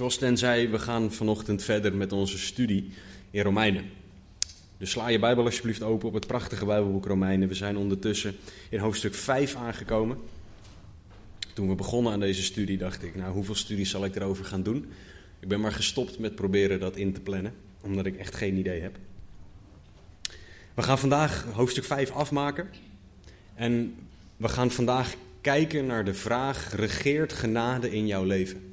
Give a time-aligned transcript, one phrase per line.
[0.00, 2.90] Zoals Ten zei, we gaan vanochtend verder met onze studie
[3.30, 3.84] in Romeinen.
[4.78, 7.48] Dus sla je Bijbel alsjeblieft open op het prachtige Bijbelboek Romeinen.
[7.48, 8.36] We zijn ondertussen
[8.70, 10.18] in hoofdstuk 5 aangekomen.
[11.54, 14.62] Toen we begonnen aan deze studie dacht ik, nou hoeveel studies zal ik erover gaan
[14.62, 14.86] doen?
[15.40, 18.80] Ik ben maar gestopt met proberen dat in te plannen, omdat ik echt geen idee
[18.80, 18.96] heb.
[20.74, 22.68] We gaan vandaag hoofdstuk 5 afmaken.
[23.54, 23.94] En
[24.36, 28.69] we gaan vandaag kijken naar de vraag: regeert genade in jouw leven?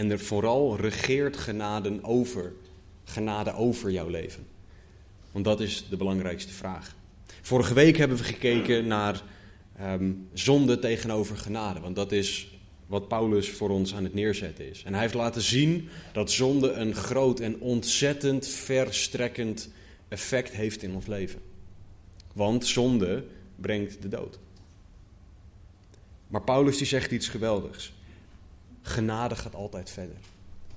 [0.00, 2.52] En er vooral regeert genade over,
[3.04, 4.46] genade over jouw leven.
[5.32, 6.96] Want dat is de belangrijkste vraag.
[7.40, 9.22] Vorige week hebben we gekeken naar
[9.76, 11.80] ehm, zonde tegenover genade.
[11.80, 14.82] Want dat is wat Paulus voor ons aan het neerzetten is.
[14.82, 19.70] En hij heeft laten zien dat zonde een groot en ontzettend verstrekkend
[20.08, 21.40] effect heeft in ons leven.
[22.32, 23.24] Want zonde
[23.56, 24.38] brengt de dood.
[26.26, 27.92] Maar Paulus die zegt iets geweldigs.
[28.90, 30.16] Genade gaat altijd verder.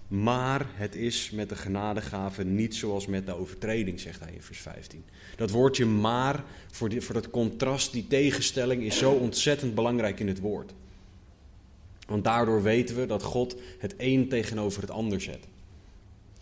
[0.08, 4.60] Maar het is met de genadegave niet zoals met de overtreding, zegt hij in vers
[4.60, 5.04] 15.
[5.36, 10.28] Dat woordje maar, voor, die, voor het contrast, die tegenstelling, is zo ontzettend belangrijk in
[10.28, 10.74] het woord.
[12.08, 15.48] Want daardoor weten we dat God het een tegenover het ander zet.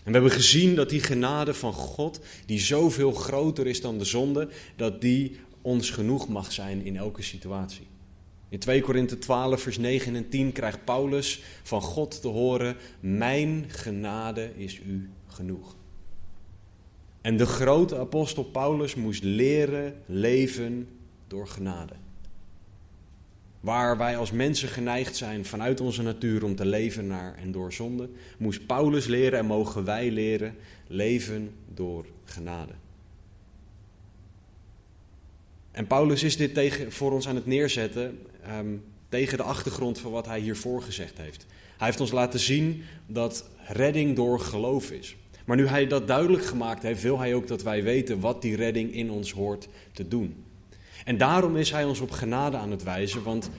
[0.04, 4.06] En we hebben gezien dat die genade van God, die zoveel groter is dan de
[4.06, 7.88] zonde, dat die ons genoeg mag zijn in elke situatie.
[8.52, 13.66] In 2 Korinthe 12, vers 9 en 10 krijgt Paulus van God te horen: Mijn
[13.68, 15.76] genade is u genoeg.
[17.22, 20.88] En de grote apostel Paulus moest leren leven
[21.28, 21.94] door genade.
[23.60, 27.74] Waar wij als mensen geneigd zijn vanuit onze natuur om te leven naar en door
[27.74, 30.56] zonde, moest Paulus leren en mogen wij leren
[30.88, 32.74] leven door genade.
[35.72, 40.12] En Paulus is dit tegen, voor ons aan het neerzetten um, tegen de achtergrond van
[40.12, 41.46] wat hij hiervoor gezegd heeft.
[41.78, 45.16] Hij heeft ons laten zien dat redding door geloof is.
[45.46, 48.56] Maar nu hij dat duidelijk gemaakt heeft, wil hij ook dat wij weten wat die
[48.56, 50.44] redding in ons hoort te doen.
[51.06, 53.50] En daarom is hij ons op genade aan het wijzen, want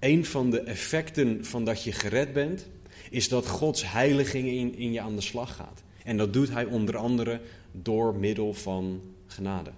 [0.00, 2.68] een van de effecten van dat je gered bent,
[3.10, 5.82] is dat Gods heiliging in, in je aan de slag gaat.
[6.04, 7.40] En dat doet hij onder andere
[7.72, 9.70] door middel van genade.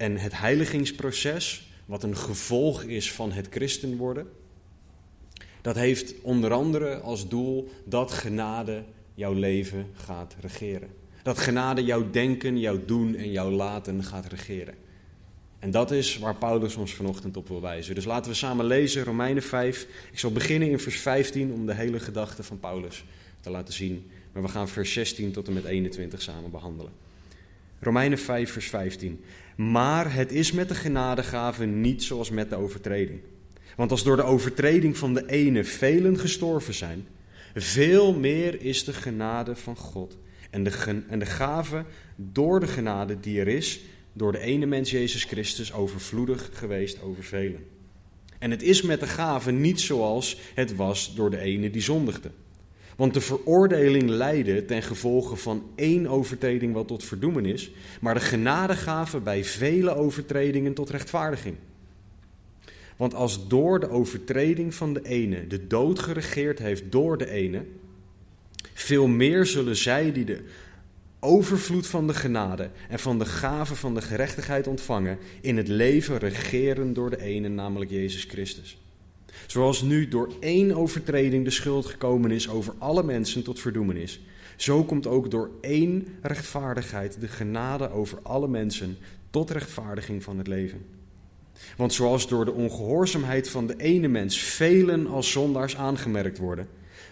[0.00, 4.26] En het heiligingsproces, wat een gevolg is van het christen worden,
[5.60, 8.84] dat heeft onder andere als doel dat genade
[9.14, 10.88] jouw leven gaat regeren.
[11.22, 14.74] Dat genade jouw denken, jouw doen en jouw laten gaat regeren.
[15.58, 17.94] En dat is waar Paulus ons vanochtend op wil wijzen.
[17.94, 19.86] Dus laten we samen lezen Romeinen 5.
[20.12, 23.04] Ik zal beginnen in vers 15 om de hele gedachte van Paulus
[23.40, 24.10] te laten zien.
[24.32, 26.92] Maar we gaan vers 16 tot en met 21 samen behandelen.
[27.80, 29.20] Romeinen 5, vers 15.
[29.56, 33.20] Maar het is met de genadegave niet zoals met de overtreding.
[33.76, 37.06] Want als door de overtreding van de ene velen gestorven zijn,
[37.54, 40.18] veel meer is de genade van God.
[40.50, 41.84] En de, en de gave
[42.16, 43.80] door de genade die er is,
[44.12, 47.64] door de ene mens Jezus Christus, overvloedig geweest over velen.
[48.38, 52.30] En het is met de gave niet zoals het was door de ene die zondigde.
[52.96, 57.70] Want de veroordeling leidde ten gevolge van één overtreding wat tot verdoemenis,
[58.00, 61.56] maar de genadegave bij vele overtredingen tot rechtvaardiging.
[62.96, 67.64] Want als door de overtreding van de ene de dood geregeerd heeft door de ene,
[68.74, 70.40] veel meer zullen zij die de
[71.20, 76.18] overvloed van de genade en van de gave van de gerechtigheid ontvangen, in het leven
[76.18, 78.78] regeren door de ene, namelijk Jezus Christus.
[79.46, 84.20] Zoals nu door één overtreding de schuld gekomen is over alle mensen tot verdoemenis,
[84.56, 88.98] zo komt ook door één rechtvaardigheid de genade over alle mensen
[89.30, 90.84] tot rechtvaardiging van het leven.
[91.76, 96.68] Want zoals door de ongehoorzaamheid van de ene mens velen als zondaars aangemerkt worden,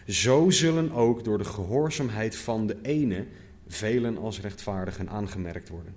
[0.06, 3.25] zo zullen ook door de gehoorzaamheid van de ene
[3.69, 5.94] velen als rechtvaardigen aangemerkt worden.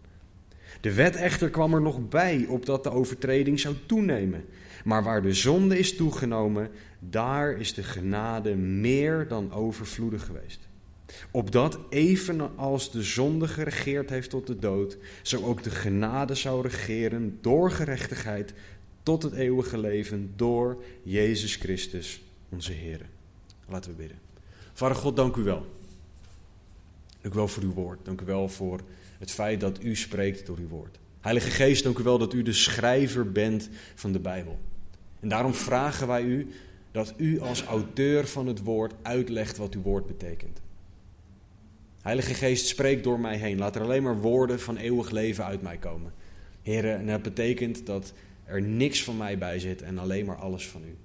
[0.82, 4.46] De wet echter kwam er nog bij, opdat de overtreding zou toenemen.
[4.84, 6.70] Maar waar de zonde is toegenomen,
[7.00, 10.70] daar is de genade meer dan overvloedig geweest.
[11.32, 17.38] Opdat evenals de zonde geregeerd heeft tot de dood, zo ook de genade zou regeren
[17.42, 18.54] door gerechtigheid
[19.04, 23.02] tot het eeuwige leven door Jezus Christus, onze Heer.
[23.68, 24.18] Laten we bidden.
[24.74, 25.66] Vader God, dank u wel.
[27.22, 28.00] Dank u wel voor uw woord.
[28.04, 28.80] Dank u wel voor
[29.18, 31.00] het feit dat u spreekt door uw woord.
[31.20, 34.60] Heilige Geest, dank u wel dat u de schrijver bent van de Bijbel.
[35.22, 36.48] En daarom vragen wij u
[36.92, 40.62] dat u als auteur van het woord uitlegt wat uw woord betekent.
[42.02, 43.58] Heilige Geest, spreek door mij heen.
[43.58, 46.14] Laat er alleen maar woorden van eeuwig leven uit mij komen.
[46.62, 48.14] Heren, en dat betekent dat
[48.46, 50.96] er niks van mij bij zit en alleen maar alles van u.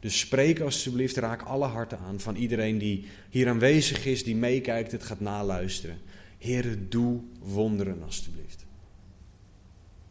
[0.00, 4.92] Dus spreek alsjeblieft, raak alle harten aan van iedereen die hier aanwezig is, die meekijkt,
[4.92, 5.98] het gaat naluisteren.
[6.38, 8.64] Heren, doe wonderen alsjeblieft.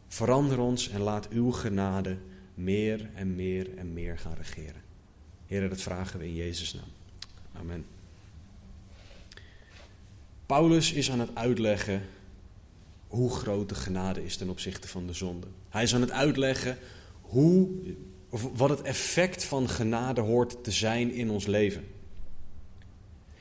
[0.07, 2.18] Verander ons en laat uw genade
[2.53, 4.81] meer en meer en meer gaan regeren.
[5.47, 6.91] Heren, dat vragen we in Jezus' naam.
[7.53, 7.85] Amen.
[10.45, 12.01] Paulus is aan het uitleggen
[13.07, 15.47] hoe groot de genade is ten opzichte van de zonde.
[15.69, 16.77] Hij is aan het uitleggen
[17.21, 17.69] hoe,
[18.29, 21.83] of wat het effect van genade hoort te zijn in ons leven.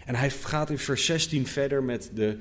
[0.04, 2.38] En hij gaat in vers 16 verder met de,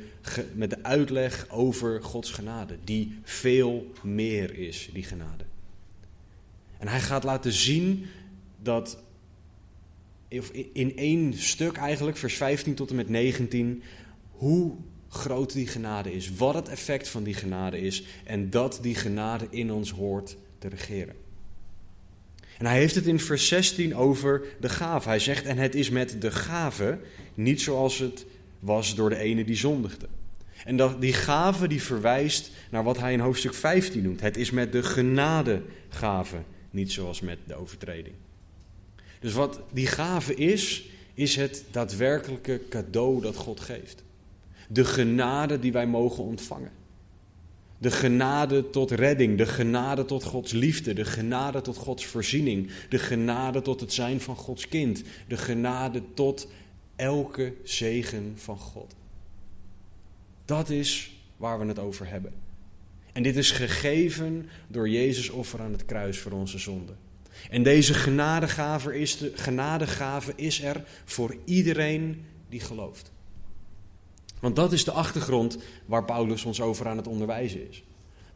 [0.53, 5.43] met de uitleg over Gods genade, die veel meer is, die genade.
[6.81, 8.05] En hij gaat laten zien
[8.61, 9.03] dat
[10.73, 13.83] in één stuk eigenlijk, vers 15 tot en met 19,
[14.31, 14.75] hoe
[15.09, 19.47] groot die genade is, wat het effect van die genade is en dat die genade
[19.49, 21.15] in ons hoort te regeren.
[22.57, 25.07] En hij heeft het in vers 16 over de gave.
[25.07, 26.99] Hij zegt, en het is met de gave
[27.33, 28.25] niet zoals het
[28.59, 30.07] was door de ene die zondigde.
[30.65, 34.21] En dat, die gave die verwijst naar wat hij in hoofdstuk 15 noemt.
[34.21, 36.37] Het is met de genadegave,
[36.71, 38.15] niet zoals met de overtreding.
[39.19, 44.03] Dus wat die gave is, is het daadwerkelijke cadeau dat God geeft.
[44.67, 46.71] De genade die wij mogen ontvangen.
[47.77, 52.99] De genade tot redding, de genade tot Gods liefde, de genade tot Gods voorziening, de
[52.99, 56.47] genade tot het zijn van Gods kind, de genade tot
[56.95, 58.95] elke zegen van God.
[60.45, 62.33] Dat is waar we het over hebben.
[63.13, 66.97] En dit is gegeven door Jezus offer aan het kruis voor onze zonden.
[67.49, 73.11] En deze genadegave is, de, genadegave is er voor iedereen die gelooft.
[74.39, 77.83] Want dat is de achtergrond waar Paulus ons over aan het onderwijzen is.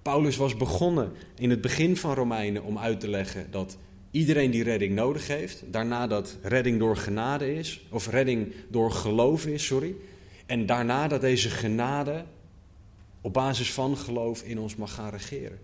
[0.01, 3.77] Paulus was begonnen in het begin van Romeinen om uit te leggen dat
[4.11, 9.45] iedereen die redding nodig heeft, daarna dat redding door genade is, of redding door geloof
[9.45, 9.95] is, sorry.
[10.45, 12.25] En daarna dat deze genade
[13.25, 15.59] op basis van geloof in ons mag gaan regeren.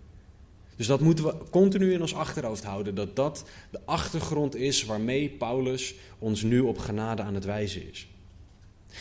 [0.76, 5.30] Dus dat moeten we continu in ons achterhoofd houden, dat dat de achtergrond is waarmee
[5.30, 8.08] Paulus ons nu op genade aan het wijzen is.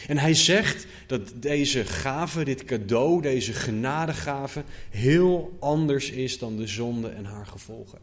[0.06, 6.66] En hij zegt dat deze gave, dit cadeau, deze genadegave, heel anders is dan de
[6.66, 7.98] zonde en haar gevolgen.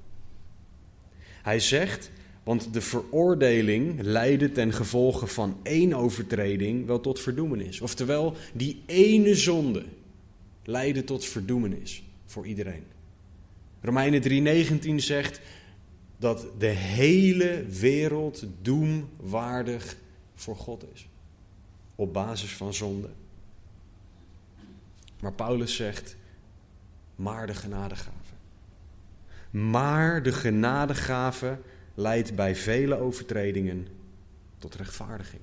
[1.41, 2.11] Hij zegt,
[2.43, 7.81] want de veroordeling leidde ten gevolge van één overtreding wel tot verdoemenis.
[7.81, 9.83] Oftewel, die ene zonde
[10.67, 12.83] leidde tot verdoemenis voor iedereen.
[13.81, 15.41] Romeinen 3:19 zegt
[16.17, 19.97] dat de hele wereld doemwaardig
[20.35, 21.07] voor God is
[21.95, 23.09] op basis van zonde.
[25.19, 26.15] Maar Paulus zegt,
[27.15, 28.33] maar de genadegave.
[29.49, 31.59] Maar de genadegave
[31.93, 33.87] leidt bij vele overtredingen
[34.57, 35.41] tot rechtvaardiging.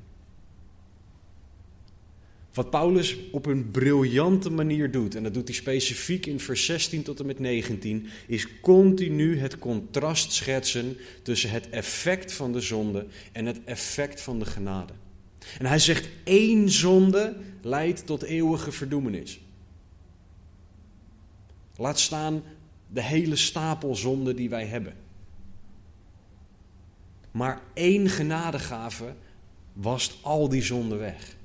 [2.55, 7.03] Wat Paulus op een briljante manier doet, en dat doet hij specifiek in vers 16
[7.03, 13.07] tot en met 19, is continu het contrast schetsen tussen het effect van de zonde
[13.33, 14.93] en het effect van de genade.
[15.59, 19.41] En hij zegt één zonde leidt tot eeuwige verdoemenis.
[21.77, 22.43] Laat staan
[22.87, 24.95] de hele stapel zonden die wij hebben.
[27.31, 29.15] Maar één genadegave
[29.73, 31.37] wast al die zonden weg.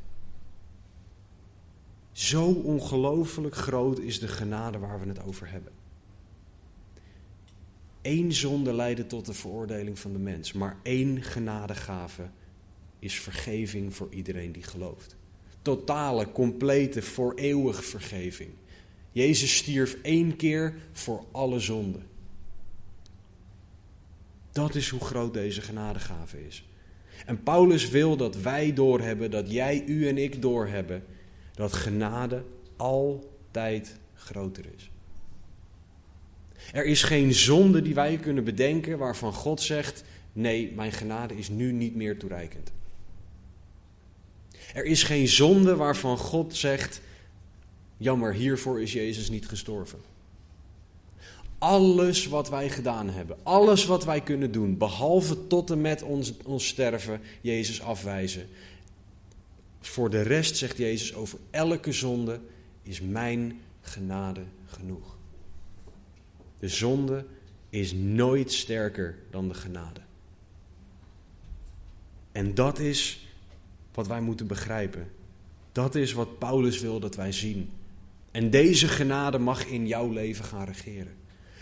[2.20, 5.72] Zo ongelooflijk groot is de genade waar we het over hebben.
[8.02, 12.30] Eén zonde leidde tot de veroordeling van de mens, maar één genadegave
[13.00, 15.16] is vergeving voor iedereen die gelooft.
[15.62, 18.50] Totale, complete, voor eeuwig vergeving.
[19.12, 22.04] Jezus stierf één keer voor alle zonden.
[24.52, 26.68] Dat is hoe groot deze genadegave is.
[27.26, 31.04] En Paulus wil dat wij doorhebben, dat jij, u en ik doorhebben,
[31.60, 32.44] dat genade
[32.76, 34.90] altijd groter is.
[36.74, 41.50] Er is geen zonde die wij kunnen bedenken waarvan God zegt: nee, mijn genade is
[41.50, 42.72] nu niet meer toereikend.
[44.74, 47.02] Er is geen zonde waarvan God zegt:
[47.98, 50.00] jammer, hiervoor is Jezus niet gestorven.
[51.58, 56.34] Alles wat wij gedaan hebben, alles wat wij kunnen doen, behalve tot en met ons,
[56.44, 58.48] ons sterven, Jezus afwijzen,
[59.80, 62.40] Voor de rest, zegt Jezus, over elke zonde
[62.84, 65.18] is mijn genade genoeg.
[66.60, 67.26] De zonde
[67.70, 70.00] is nooit sterker dan de genade.
[72.32, 73.28] En dat is
[73.94, 75.12] wat wij moeten begrijpen.
[75.72, 77.72] Dat is wat Paulus wil dat wij zien.
[78.32, 81.14] En deze genade mag in jouw leven gaan regeren.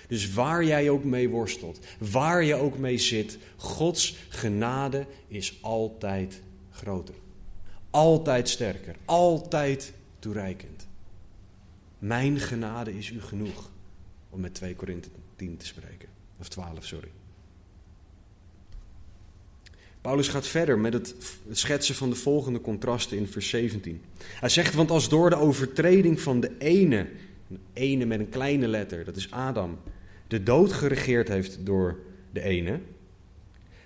[0.07, 6.41] Dus waar jij ook mee worstelt, waar je ook mee zit, Gods genade is altijd
[6.71, 7.15] groter.
[7.98, 10.88] Altijd sterker, altijd toereikend.
[12.00, 13.70] Mijn genade is u genoeg,
[14.30, 16.10] om met 2 Korinthe 10 te spreken.
[16.39, 17.12] Of 12, sorry.
[20.01, 21.16] Paulus gaat verder met het
[21.51, 24.01] schetsen van de volgende contrasten in vers 17.
[24.20, 27.10] Hij zegt, want als door de overtreding van de ene,
[27.50, 29.80] een ene met een kleine letter, dat is Adam,
[30.27, 32.00] de dood geregeerd heeft door
[32.32, 32.80] de ene,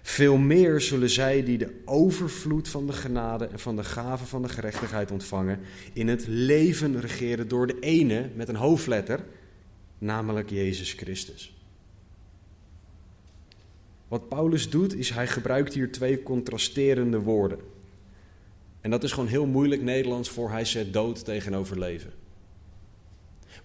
[0.01, 4.41] veel meer zullen zij die de overvloed van de genade en van de gave van
[4.41, 5.59] de gerechtigheid ontvangen,
[5.93, 9.19] in het leven regeren door de ene met een hoofdletter,
[9.97, 11.55] namelijk Jezus Christus.
[14.07, 17.59] Wat Paulus doet, is hij gebruikt hier twee contrasterende woorden.
[18.81, 22.11] En dat is gewoon heel moeilijk Nederlands voor hij zet dood tegenover leven.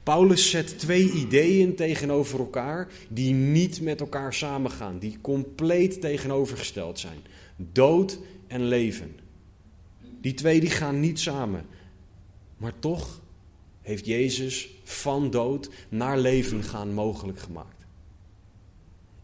[0.02, 7.18] Paulus zet twee ideeën tegenover elkaar die niet met elkaar samengaan, die compleet tegenovergesteld zijn.
[7.56, 9.16] Dood en leven.
[10.20, 11.66] Die twee die gaan niet samen.
[12.56, 13.20] Maar toch
[13.82, 17.86] heeft Jezus van dood naar leven gaan mogelijk gemaakt.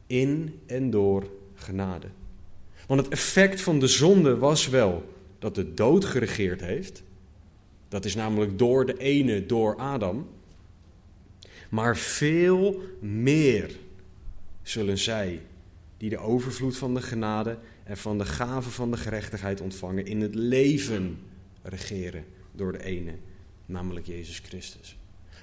[0.07, 2.07] In en door genade.
[2.87, 5.05] Want het effect van de zonde was wel
[5.39, 7.03] dat de dood geregeerd heeft.
[7.89, 10.29] Dat is namelijk door de ene, door Adam.
[11.73, 13.77] Maar veel meer
[14.63, 15.41] zullen zij,
[15.97, 20.21] die de overvloed van de genade en van de gave van de gerechtigheid ontvangen, in
[20.21, 21.19] het leven
[21.63, 23.15] regeren door de ene,
[23.67, 24.97] namelijk Jezus Christus.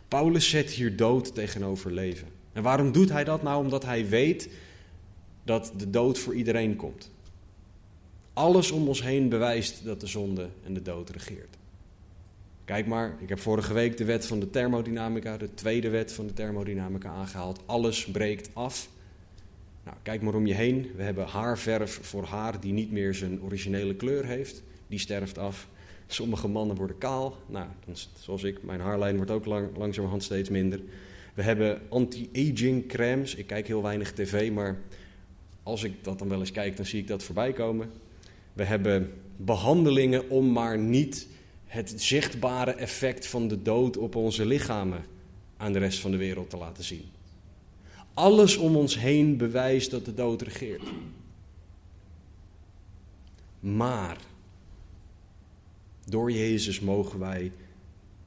[0.08, 2.28] Paulus zet hier dood tegenover leven.
[2.54, 3.64] En waarom doet hij dat nou?
[3.64, 4.50] Omdat hij weet
[5.44, 7.12] dat de dood voor iedereen komt.
[8.34, 11.58] Alles om ons heen bewijst dat de zonde en de dood regeert.
[12.70, 16.28] Kijk maar, ik heb vorige week de wet van de thermodynamica, de tweede wet van
[16.28, 17.62] de thermodynamica aangehaald.
[17.66, 18.90] Alles breekt af.
[19.84, 20.92] Nou, kijk maar om je heen.
[20.96, 24.64] We hebben haarverf voor haar die niet meer zijn originele kleur heeft.
[24.88, 25.68] Die sterft af.
[26.08, 27.38] Sommige mannen worden kaal.
[27.46, 27.68] Nou,
[28.20, 30.82] zoals ik, mijn haarlijn wordt ook lang, langzamerhand steeds minder.
[31.34, 33.36] We hebben anti-aging crèmes.
[33.36, 34.80] Ik kijk heel weinig tv, maar
[35.64, 37.90] als ik dat dan wel eens kijk, dan zie ik dat voorbij komen.
[38.54, 41.28] We hebben behandelingen om maar niet
[41.70, 45.06] het zichtbare effect van de dood op onze lichamen
[45.58, 47.06] aan de rest van de wereld te laten zien.
[48.14, 50.84] Alles om ons heen bewijst dat de dood regeert.
[53.60, 54.18] Maar
[56.06, 57.52] door Jezus mogen wij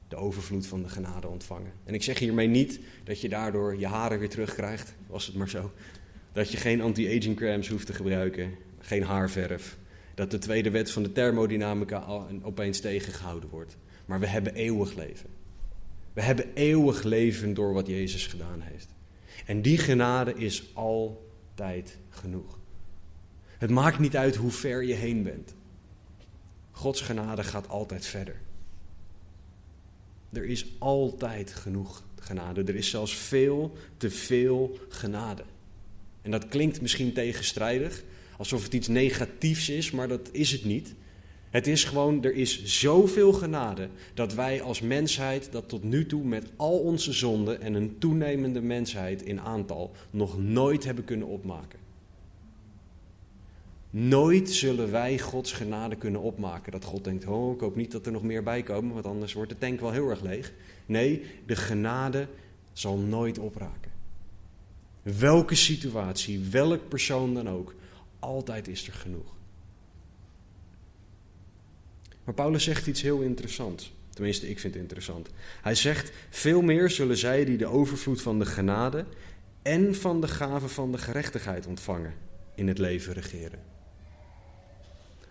[0.07, 1.71] de overvloed van de genade ontvangen.
[1.83, 5.49] En ik zeg hiermee niet dat je daardoor je haren weer terugkrijgt, was het maar
[5.49, 5.71] zo.
[6.31, 9.77] Dat je geen anti-aging creams hoeft te gebruiken, geen haarverf,
[10.13, 13.77] dat de tweede wet van de thermodynamica opeens tegengehouden wordt.
[14.05, 15.29] Maar we hebben eeuwig leven.
[16.13, 18.87] We hebben eeuwig leven door wat Jezus gedaan heeft.
[19.45, 22.59] En die genade is altijd genoeg.
[23.57, 25.53] Het maakt niet uit hoe ver je heen bent.
[26.71, 28.35] Gods genade gaat altijd verder.
[30.31, 32.63] Er is altijd genoeg genade.
[32.63, 35.43] Er is zelfs veel te veel genade.
[36.21, 38.03] En dat klinkt misschien tegenstrijdig,
[38.37, 40.93] alsof het iets negatiefs is, maar dat is het niet.
[41.49, 46.23] Het is gewoon, er is zoveel genade dat wij als mensheid dat tot nu toe
[46.23, 51.79] met al onze zonden en een toenemende mensheid in aantal nog nooit hebben kunnen opmaken.
[53.89, 56.71] Nooit zullen wij Gods genade kunnen opmaken.
[56.71, 59.33] Dat God denkt, oh, ik hoop niet dat er nog meer bij komen, want anders
[59.33, 60.53] wordt de tank wel heel erg leeg.
[60.85, 62.27] Nee, de genade
[62.71, 63.91] zal nooit opraken.
[65.01, 67.75] Welke situatie, welk persoon dan ook,
[68.23, 69.35] altijd is er genoeg.
[72.23, 73.93] Maar Paulus zegt iets heel interessants.
[74.09, 75.29] Tenminste, ik vind het interessant.
[75.61, 79.05] Hij zegt: Veel meer zullen zij die de overvloed van de genade
[79.61, 82.13] en van de gave van de gerechtigheid ontvangen,
[82.55, 83.59] in het leven regeren.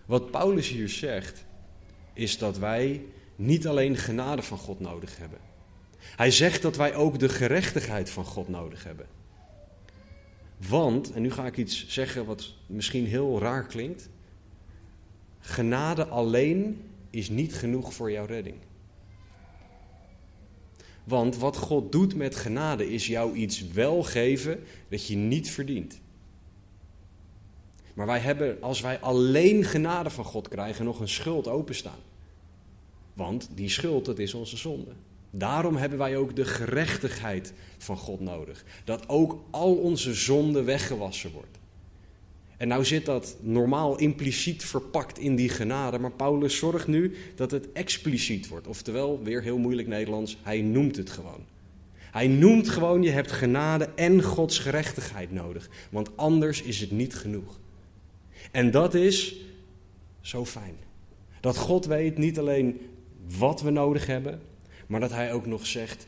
[0.07, 1.45] Wat Paulus hier zegt,
[2.13, 3.05] is dat wij
[3.37, 5.39] niet alleen genade van God nodig hebben.
[6.01, 9.07] Hij zegt dat wij ook de gerechtigheid van God nodig hebben.
[10.69, 14.09] Want, en nu ga ik iets zeggen wat misschien heel raar klinkt.
[15.39, 18.57] Genade alleen is niet genoeg voor jouw redding.
[21.05, 26.01] Want wat God doet met genade is jou iets wel geven dat je niet verdient.
[27.95, 32.01] Maar wij hebben, als wij alleen genade van God krijgen, nog een schuld openstaan.
[33.15, 34.91] Want die schuld, dat is onze zonde.
[35.35, 38.65] Daarom hebben wij ook de gerechtigheid van God nodig.
[38.85, 41.59] Dat ook al onze zonde weggewassen wordt.
[42.57, 47.51] En nou zit dat normaal impliciet verpakt in die genade, maar Paulus zorgt nu dat
[47.51, 48.67] het expliciet wordt.
[48.67, 51.45] Oftewel, weer heel moeilijk Nederlands, hij noemt het gewoon.
[51.97, 57.15] Hij noemt gewoon, je hebt genade en Gods gerechtigheid nodig, want anders is het niet
[57.15, 57.59] genoeg.
[58.51, 59.37] En dat is
[60.21, 60.77] zo fijn.
[61.41, 62.81] Dat God weet niet alleen
[63.39, 64.41] wat we nodig hebben,
[64.93, 66.07] maar dat Hij ook nog zegt,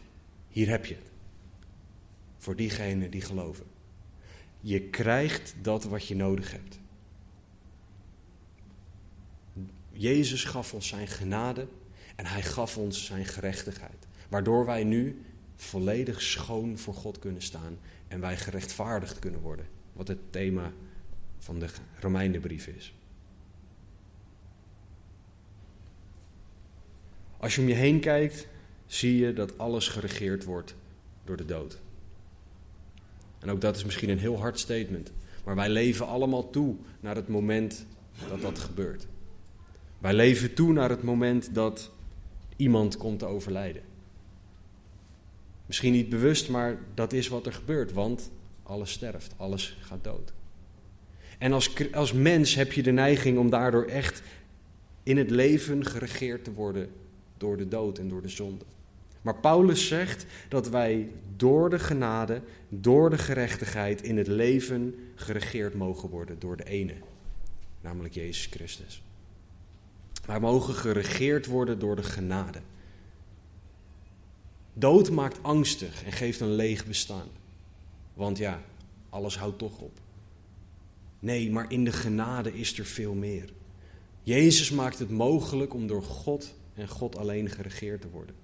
[0.49, 1.11] hier heb je het.
[2.39, 3.65] Voor diegenen die geloven.
[4.61, 6.79] Je krijgt dat wat je nodig hebt.
[9.93, 11.69] Jezus gaf ons zijn genade
[12.17, 14.07] en hij gaf ons zijn gerechtigheid.
[14.29, 15.23] Waardoor wij nu
[15.57, 19.67] volledig schoon voor God kunnen staan en wij gerechtvaardigd kunnen worden.
[19.93, 20.73] Wat het thema
[21.39, 21.69] van de
[22.01, 22.95] Romeinenbrief is.
[27.37, 28.47] Als je om je heen kijkt,
[28.87, 30.75] zie je dat alles geregeerd wordt
[31.25, 31.79] door de dood.
[33.39, 35.13] En ook dat is misschien een heel hard statement.
[35.45, 37.87] Maar wij leven allemaal toe naar het moment
[38.29, 39.07] dat dat gebeurt.
[39.99, 41.91] Wij leven toe naar het moment dat
[42.57, 43.83] iemand komt te overlijden.
[45.67, 48.31] Misschien niet bewust, maar dat is wat er gebeurt, want
[48.63, 50.33] alles sterft, alles gaat dood.
[51.39, 54.23] En als, als mens heb je de neiging om daardoor echt
[55.03, 56.91] in het leven geregeerd te worden
[57.37, 58.65] door de dood en door de zonde.
[59.23, 65.75] Maar Paulus zegt dat wij door de genade, door de gerechtigheid in het leven geregeerd
[65.75, 66.95] mogen worden door de ene,
[67.81, 69.03] namelijk Jezus Christus.
[70.27, 72.61] Wij mogen geregeerd worden door de genade.
[74.73, 77.29] Dood maakt angstig en geeft een leeg bestaan.
[78.15, 78.63] Want ja,
[79.09, 79.99] alles houdt toch op.
[81.21, 83.53] Nee, maar in de genade is er veel meer.
[84.23, 88.35] Jezus maakt het mogelijk om door God en God alleen geregeerd te worden.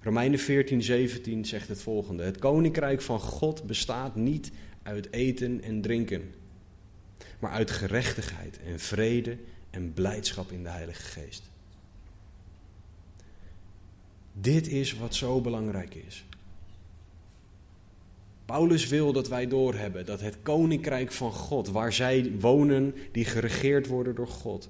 [0.00, 4.50] Romeinen 14, 17 zegt het volgende: Het koninkrijk van God bestaat niet
[4.82, 6.34] uit eten en drinken,
[7.38, 9.36] maar uit gerechtigheid en vrede
[9.70, 11.42] en blijdschap in de Heilige Geest.
[14.32, 16.24] Dit is wat zo belangrijk is.
[18.44, 23.86] Paulus wil dat wij doorhebben dat het koninkrijk van God, waar zij wonen, die geregeerd
[23.86, 24.68] worden door God,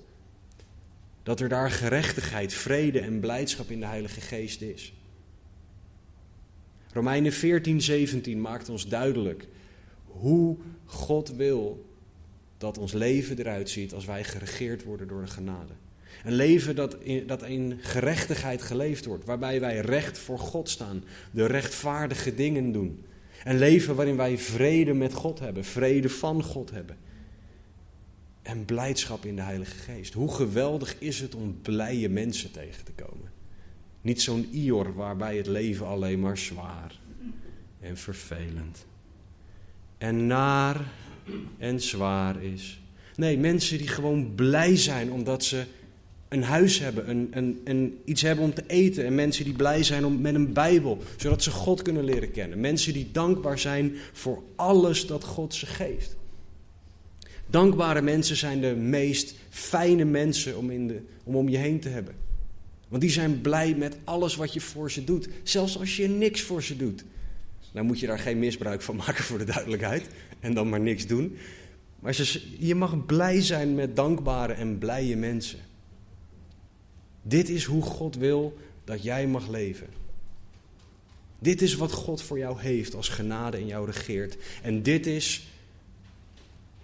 [1.26, 4.92] dat er daar gerechtigheid, vrede en blijdschap in de Heilige Geest is.
[6.92, 9.46] Romeinen 14, 17 maakt ons duidelijk
[10.04, 11.86] hoe God wil
[12.58, 15.72] dat ons leven eruit ziet als wij geregeerd worden door de genade.
[16.24, 21.04] Een leven dat in, dat in gerechtigheid geleefd wordt, waarbij wij recht voor God staan,
[21.30, 23.04] de rechtvaardige dingen doen.
[23.44, 26.96] Een leven waarin wij vrede met God hebben, vrede van God hebben.
[28.46, 30.12] En blijdschap in de Heilige Geest.
[30.12, 33.30] Hoe geweldig is het om blije mensen tegen te komen.
[34.00, 36.98] Niet zo'n Ior waarbij het leven alleen maar zwaar
[37.80, 38.86] en vervelend
[39.98, 40.80] en naar
[41.58, 42.80] en zwaar is.
[43.16, 45.64] Nee, mensen die gewoon blij zijn omdat ze
[46.28, 49.04] een huis hebben, een, een, een, iets hebben om te eten.
[49.04, 52.60] En mensen die blij zijn om, met een Bijbel, zodat ze God kunnen leren kennen.
[52.60, 56.16] Mensen die dankbaar zijn voor alles dat God ze geeft.
[57.46, 61.88] Dankbare mensen zijn de meest fijne mensen om, in de, om om je heen te
[61.88, 62.14] hebben.
[62.88, 65.28] Want die zijn blij met alles wat je voor ze doet.
[65.42, 67.04] Zelfs als je niks voor ze doet.
[67.72, 70.06] Dan moet je daar geen misbruik van maken voor de duidelijkheid.
[70.40, 71.36] En dan maar niks doen.
[72.00, 75.58] Maar je mag blij zijn met dankbare en blije mensen.
[77.22, 79.86] Dit is hoe God wil dat jij mag leven.
[81.38, 84.36] Dit is wat God voor jou heeft als genade in jou regeert.
[84.62, 85.46] En dit is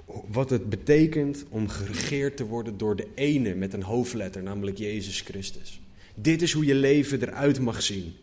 [0.06, 5.20] wat het betekent om geregeerd te worden door de ene met een hoofdletter, namelijk Jezus
[5.20, 5.80] Christus.
[6.14, 8.14] Dit is hoe je leven eruit mag zien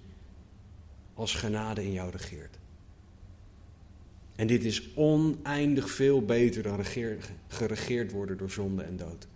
[1.14, 2.58] als genade in jou regeert.
[4.36, 6.86] En dit is oneindig veel beter dan
[7.48, 9.28] geregeerd worden door zonde en dood.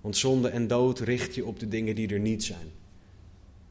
[0.00, 2.70] Want zonde en dood richt je op de dingen die er niet zijn.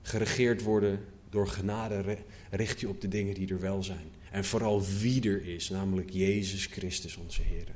[0.02, 2.18] Geregeerd worden door genade
[2.50, 4.12] richt je op de dingen die er wel zijn.
[4.32, 7.68] En vooral wie er is, namelijk Jezus Christus onze Heer.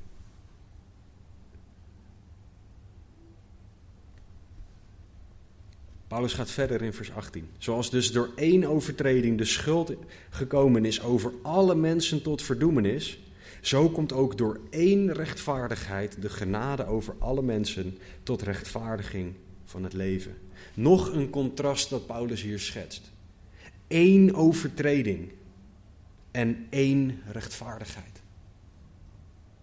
[6.07, 7.49] Paulus gaat verder in vers 18.
[7.57, 9.93] Zoals dus door één overtreding de schuld
[10.29, 13.19] gekomen is over alle mensen tot verdoemenis,
[13.61, 19.33] zo komt ook door één rechtvaardigheid de genade over alle mensen tot rechtvaardiging
[19.65, 20.37] van het leven.
[20.73, 23.10] Nog een contrast dat Paulus hier schetst.
[23.93, 25.31] Eén overtreding
[26.31, 28.21] en één rechtvaardigheid.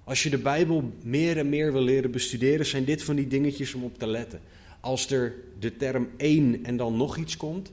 [0.05, 3.75] Als je de Bijbel meer en meer wil leren bestuderen, zijn dit van die dingetjes
[3.75, 4.41] om op te letten.
[4.81, 7.73] Als er de term één en dan nog iets komt,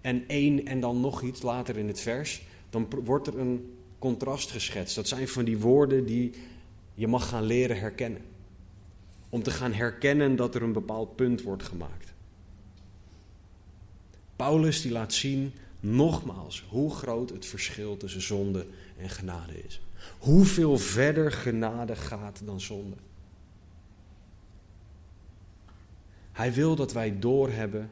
[0.00, 4.50] en één en dan nog iets later in het vers, dan wordt er een contrast
[4.50, 4.94] geschetst.
[4.94, 6.32] Dat zijn van die woorden die
[6.94, 8.22] je mag gaan leren herkennen.
[9.28, 12.12] Om te gaan herkennen dat er een bepaald punt wordt gemaakt.
[14.36, 15.52] Paulus die laat zien
[15.84, 18.66] nogmaals hoe groot het verschil tussen zonde
[18.96, 19.80] en genade is.
[20.18, 22.96] Hoeveel verder genade gaat dan zonde.
[26.32, 27.90] Hij wil dat wij doorhebben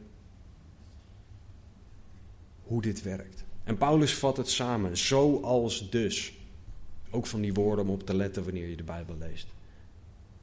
[2.62, 3.44] hoe dit werkt.
[3.64, 6.32] En Paulus vat het samen, zoals dus.
[7.10, 9.46] Ook van die woorden om op te letten wanneer je de Bijbel leest.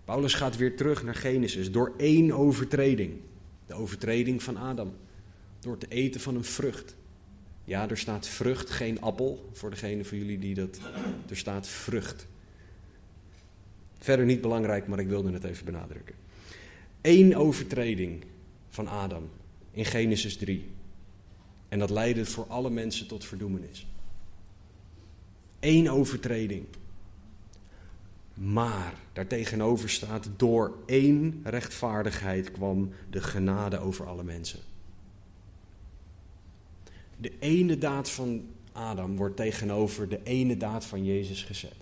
[0.06, 3.14] Paulus gaat weer terug naar Genesis door één overtreding.
[3.66, 4.94] De overtreding van Adam.
[5.60, 6.96] Door te eten van een vrucht.
[7.70, 9.50] Ja, er staat vrucht, geen appel.
[9.54, 10.80] Voor degene van jullie die dat.
[11.30, 12.28] Er staat vrucht.
[14.00, 16.16] Verder niet belangrijk, maar ik wilde het even benadrukken.
[17.02, 18.24] Eén overtreding
[18.70, 19.30] van Adam
[19.72, 20.70] in Genesis 3.
[21.68, 23.88] En dat leidde voor alle mensen tot verdoemenis.
[25.60, 26.66] Eén overtreding.
[28.34, 34.60] Maar daartegenover staat, door één rechtvaardigheid kwam de genade over alle mensen.
[37.22, 41.76] De ene daad van Adam wordt tegenover de ene daad van Jezus gezet.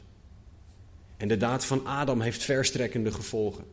[1.17, 3.65] En de daad van Adam heeft verstrekkende gevolgen.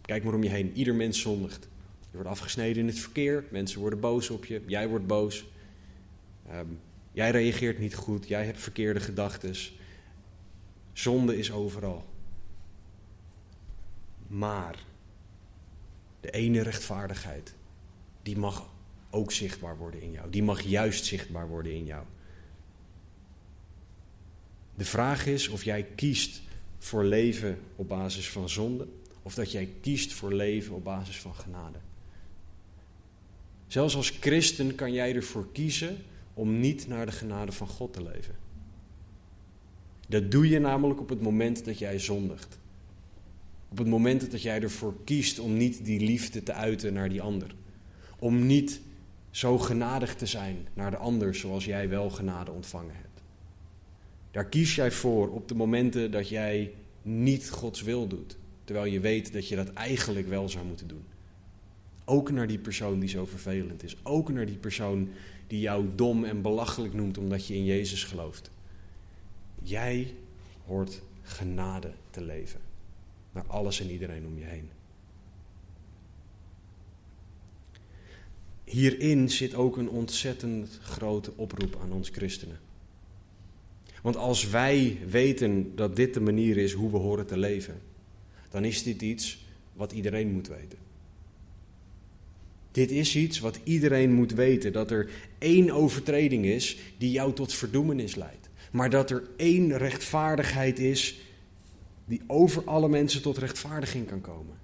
[0.00, 1.68] Kijk maar om je heen, ieder mens zondigt.
[2.00, 5.46] Je wordt afgesneden in het verkeer, mensen worden boos op je, jij wordt boos.
[6.52, 6.80] Um,
[7.12, 9.54] jij reageert niet goed, jij hebt verkeerde gedachten.
[10.92, 12.04] Zonde is overal.
[14.26, 14.84] Maar
[16.20, 17.54] de ene rechtvaardigheid,
[18.22, 18.68] die mag
[19.10, 20.30] ook zichtbaar worden in jou.
[20.30, 22.04] Die mag juist zichtbaar worden in jou.
[24.74, 26.42] De vraag is of jij kiest
[26.78, 28.88] voor leven op basis van zonde
[29.22, 31.78] of dat jij kiest voor leven op basis van genade.
[33.66, 35.96] Zelfs als christen kan jij ervoor kiezen
[36.34, 38.36] om niet naar de genade van God te leven.
[40.08, 42.58] Dat doe je namelijk op het moment dat jij zondigt.
[43.68, 47.22] Op het moment dat jij ervoor kiest om niet die liefde te uiten naar die
[47.22, 47.54] ander.
[48.18, 48.80] Om niet
[49.30, 53.22] zo genadig te zijn naar de ander zoals jij wel genade ontvangen hebt.
[54.30, 58.36] Daar kies jij voor op de momenten dat jij niet Gods wil doet.
[58.64, 61.04] Terwijl je weet dat je dat eigenlijk wel zou moeten doen.
[62.04, 63.96] Ook naar die persoon die zo vervelend is.
[64.02, 65.08] Ook naar die persoon
[65.46, 68.50] die jou dom en belachelijk noemt omdat je in Jezus gelooft.
[69.62, 70.14] Jij
[70.66, 72.60] hoort genade te leven.
[73.32, 74.70] Naar alles en iedereen om je heen.
[78.68, 82.58] Hierin zit ook een ontzettend grote oproep aan ons christenen.
[84.02, 87.80] Want als wij weten dat dit de manier is hoe we horen te leven,
[88.50, 90.78] dan is dit iets wat iedereen moet weten.
[92.70, 97.54] Dit is iets wat iedereen moet weten: dat er één overtreding is die jou tot
[97.54, 98.48] verdoemenis leidt.
[98.70, 101.20] Maar dat er één rechtvaardigheid is
[102.04, 104.56] die over alle mensen tot rechtvaardiging kan komen.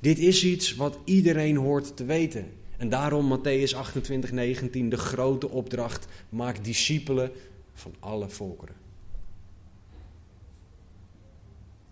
[0.00, 2.46] Dit is iets wat iedereen hoort te weten.
[2.82, 7.32] En daarom Matthäus 28, 19, de grote opdracht: maak discipelen
[7.72, 8.74] van alle volkeren.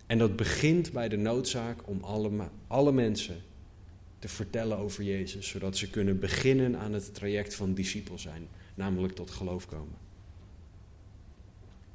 [0.05, 3.41] En dat begint bij de noodzaak om alle, alle mensen
[4.19, 9.13] te vertellen over Jezus, zodat ze kunnen beginnen aan het traject van discipel zijn, namelijk
[9.15, 9.97] tot geloof komen.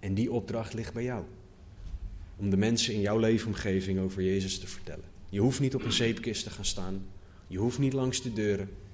[0.00, 1.24] En die opdracht ligt bij jou.
[2.36, 5.04] Om de mensen in jouw leefomgeving over Jezus te vertellen.
[5.28, 7.06] Je hoeft niet op een zeepkist te gaan staan.
[7.46, 8.84] Je hoeft niet langs de deuren.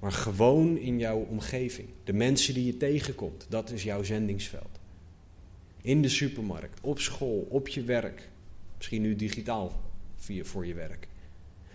[0.00, 1.88] Maar gewoon in jouw omgeving.
[2.04, 4.78] De mensen die je tegenkomt, dat is jouw zendingsveld.
[5.82, 8.28] In de supermarkt, op school, op je werk,
[8.76, 9.80] Misschien nu digitaal
[10.16, 11.08] via, voor je werk.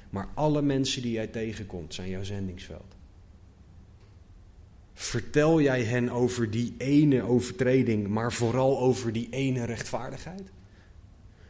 [0.10, 2.96] Maar alle mensen die jij tegenkomt zijn jouw zendingsveld.
[4.94, 10.52] Vertel jij hen over die ene overtreding, maar vooral over die ene rechtvaardigheid?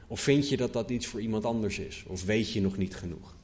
[0.07, 2.03] Of vind je dat dat iets voor iemand anders is?
[2.07, 3.35] Of weet je nog niet genoeg?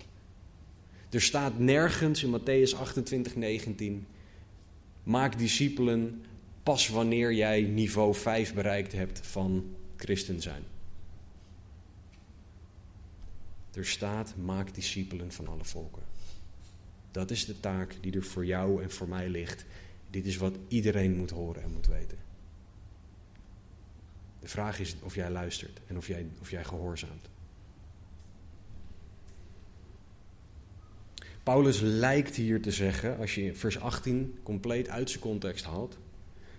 [1.09, 4.07] Er staat nergens in Matthäus 28, 19:
[5.03, 6.23] Maak discipelen
[6.63, 10.63] pas wanneer jij niveau 5 bereikt hebt van christen zijn.
[13.73, 16.03] Er staat, maak discipelen van alle volken.
[17.11, 19.65] Dat is de taak die er voor jou en voor mij ligt.
[20.09, 22.17] Dit is wat iedereen moet horen en moet weten.
[24.39, 27.29] De vraag is of jij luistert en of jij, of jij gehoorzaamt.
[31.47, 35.97] Paulus lijkt hier te zeggen, als je vers 18 compleet uit zijn context haalt,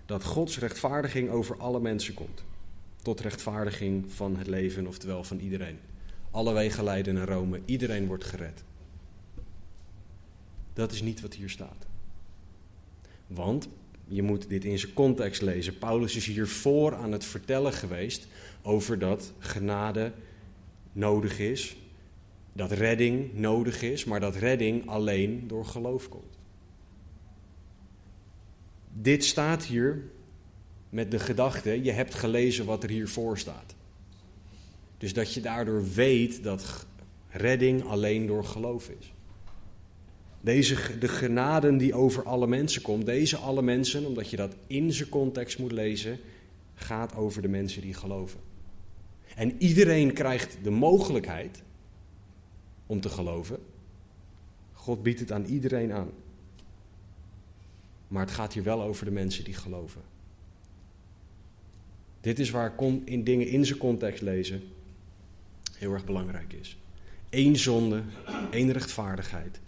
[0.06, 2.44] dat Gods rechtvaardiging over alle mensen komt.
[3.02, 5.78] Tot rechtvaardiging van het leven, oftewel van iedereen.
[6.30, 7.60] Alle wegen leiden naar Rome.
[7.64, 8.62] Iedereen wordt gered.
[10.72, 11.86] Dat is niet wat hier staat.
[13.26, 13.68] Want
[14.06, 15.78] je moet dit in zijn context lezen.
[15.78, 18.26] Paulus is hier voor aan het vertellen geweest
[18.62, 20.12] over dat genade
[20.92, 21.76] nodig is,
[22.58, 26.38] dat redding nodig is, maar dat redding alleen door geloof komt.
[28.92, 30.02] Dit staat hier
[30.88, 33.74] met de gedachte, je hebt gelezen wat er hiervoor staat.
[34.98, 36.86] Dus dat je daardoor weet dat
[37.28, 39.12] redding alleen door geloof is.
[40.40, 44.92] Deze, de genaden die over alle mensen komt, deze alle mensen, omdat je dat in
[44.92, 46.18] zijn context moet lezen,
[46.74, 48.40] gaat over de mensen die geloven.
[49.34, 51.62] En iedereen krijgt de mogelijkheid
[52.88, 53.58] om te geloven.
[54.72, 56.10] God biedt het aan iedereen aan.
[58.08, 60.02] Maar het gaat hier wel over de mensen die geloven.
[62.20, 62.74] Dit is waar
[63.04, 64.62] in dingen in zijn context lezen
[65.76, 66.78] heel erg belangrijk is.
[67.30, 68.02] Eén zonde,
[68.50, 69.60] één rechtvaardigheid.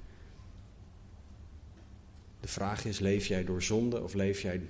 [2.40, 4.60] De vraag is: leef jij door zonde of leef jij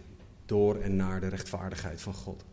[0.47, 2.45] door en naar de rechtvaardigheid van God?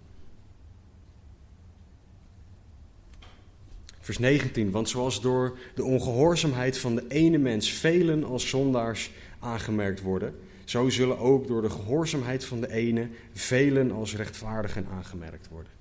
[4.07, 10.01] Vers 19, want zoals door de ongehoorzaamheid van de ene mens velen als zondaars aangemerkt
[10.01, 15.71] worden, zo zullen ook door de gehoorzaamheid van de ene velen als rechtvaardigen aangemerkt worden.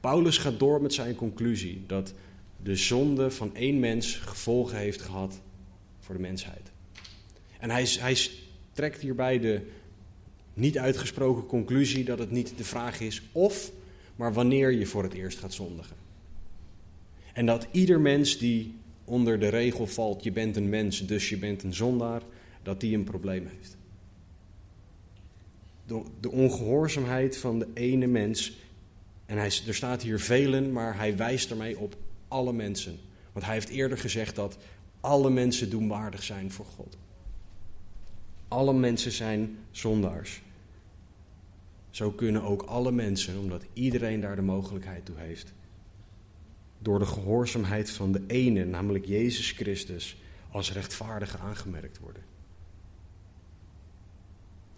[0.00, 2.14] Paulus gaat door met zijn conclusie dat
[2.62, 5.40] de zonde van één mens gevolgen heeft gehad
[6.00, 6.70] voor de mensheid.
[7.58, 8.16] En hij, hij
[8.72, 9.60] trekt hierbij de
[10.52, 13.70] niet uitgesproken conclusie dat het niet de vraag is of,
[14.16, 16.03] maar wanneer je voor het eerst gaat zondigen.
[17.34, 21.38] En dat ieder mens die onder de regel valt, je bent een mens, dus je
[21.38, 22.22] bent een zondaar,
[22.62, 23.76] dat die een probleem heeft.
[25.86, 28.56] De, de ongehoorzaamheid van de ene mens,
[29.26, 31.96] en hij, er staat hier velen, maar hij wijst ermee op
[32.28, 32.98] alle mensen.
[33.32, 34.58] Want hij heeft eerder gezegd dat
[35.00, 36.96] alle mensen doenwaardig zijn voor God.
[38.48, 40.42] Alle mensen zijn zondaars.
[41.90, 45.52] Zo kunnen ook alle mensen, omdat iedereen daar de mogelijkheid toe heeft,
[46.84, 50.16] door de gehoorzaamheid van de ene, namelijk Jezus Christus,
[50.50, 52.22] als rechtvaardige aangemerkt worden.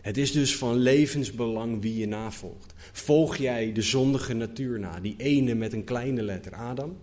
[0.00, 2.74] Het is dus van levensbelang wie je navolgt.
[2.92, 6.96] Volg jij de zondige natuur na, die ene met een kleine letter Adam?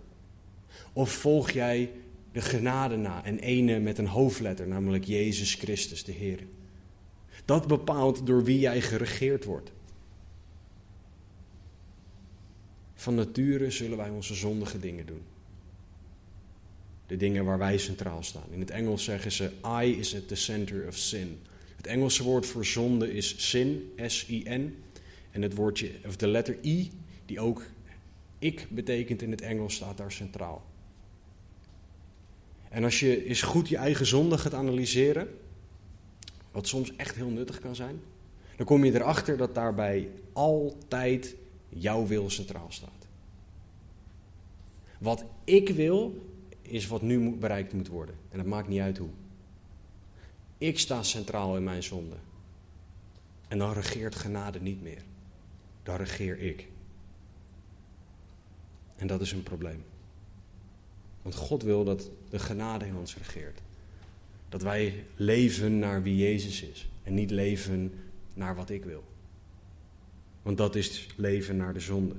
[0.92, 1.90] Of volg jij
[2.32, 6.38] de genade na, en ene met een hoofdletter, namelijk Jezus Christus, de Heer?
[7.44, 9.72] Dat bepaalt door wie jij geregeerd wordt.
[13.04, 15.22] Van nature zullen wij onze zondige dingen doen.
[17.06, 18.46] De dingen waar wij centraal staan.
[18.50, 19.50] In het Engels zeggen ze:
[19.82, 21.38] I is at the center of sin.
[21.76, 24.82] Het Engelse woord voor zonde is sin, S-I-N.
[25.30, 26.90] En het woordje, of de letter I,
[27.26, 27.62] die ook
[28.38, 30.64] ik betekent in het Engels, staat daar centraal.
[32.68, 35.28] En als je eens goed je eigen zonde gaat analyseren,
[36.52, 38.00] wat soms echt heel nuttig kan zijn,
[38.56, 41.36] dan kom je erachter dat daarbij altijd
[41.74, 43.06] jouw wil centraal staat.
[44.98, 46.24] Wat ik wil,
[46.62, 48.14] is wat nu bereikt moet worden.
[48.30, 49.10] En dat maakt niet uit hoe.
[50.58, 52.16] Ik sta centraal in mijn zonde.
[53.48, 55.02] En dan regeert genade niet meer.
[55.82, 56.68] Dan regeer ik.
[58.96, 59.84] En dat is een probleem.
[61.22, 63.60] Want God wil dat de genade in ons regeert.
[64.48, 66.88] Dat wij leven naar wie Jezus is.
[67.02, 67.94] En niet leven
[68.34, 69.04] naar wat ik wil.
[70.44, 72.14] Want dat is leven naar de zonde.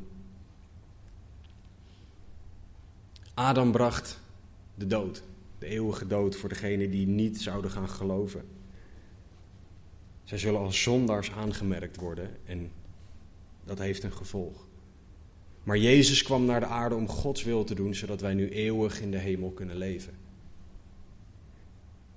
[3.33, 4.19] Adam bracht
[4.75, 5.23] de dood,
[5.59, 8.45] de eeuwige dood voor degenen die niet zouden gaan geloven.
[10.23, 12.71] Zij zullen als zondaars aangemerkt worden en
[13.63, 14.67] dat heeft een gevolg.
[15.63, 19.01] Maar Jezus kwam naar de aarde om Gods wil te doen, zodat wij nu eeuwig
[19.01, 20.13] in de hemel kunnen leven.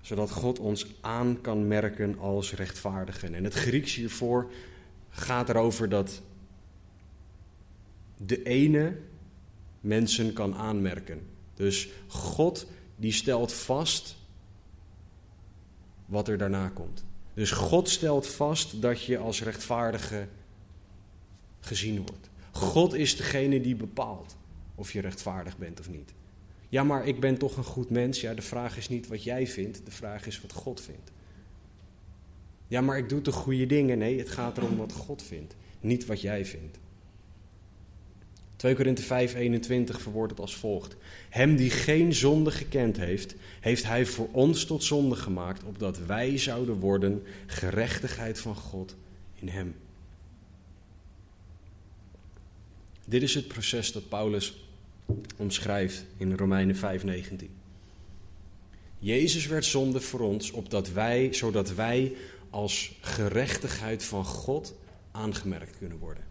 [0.01, 3.35] Zodat God ons aan kan merken als rechtvaardigen.
[3.35, 4.51] En het Grieks hiervoor
[5.11, 6.23] gaat erover dat
[8.17, 8.97] de ene
[9.81, 11.27] mensen kan aanmerken.
[11.55, 12.67] Dus God
[12.97, 14.17] die stelt vast
[16.07, 17.05] wat er daarna komt.
[17.35, 20.29] Dus God stelt vast dat je als rechtvaardige
[21.61, 22.31] gezien wordt.
[22.51, 24.37] God is degene die bepaalt
[24.75, 26.13] of je rechtvaardig bent of niet.
[26.69, 28.21] Ja, maar ik ben toch een goed mens.
[28.21, 31.11] Ja, de vraag is niet wat jij vindt, de vraag is wat God vindt.
[32.69, 33.99] Ja, maar ik doe toch goede dingen?
[33.99, 36.79] Nee, het gaat erom wat God vindt, niet wat jij vindt.
[38.57, 40.97] 2 Korinthe 5, 21 verwoordt het als volgt.
[41.29, 46.39] Hem die geen zonde gekend heeft, heeft hij voor ons tot zonde gemaakt, opdat wij
[46.39, 48.97] zouden worden gerechtigheid van God
[49.35, 49.75] in hem.
[53.05, 54.69] Dit is het proces dat Paulus
[55.37, 57.51] omschrijft in Romeinen 5:19.
[58.99, 62.13] Jezus werd zonde voor ons, opdat wij, zodat wij
[62.51, 64.75] als gerechtigheid van God
[65.11, 66.25] aangemerkt kunnen worden.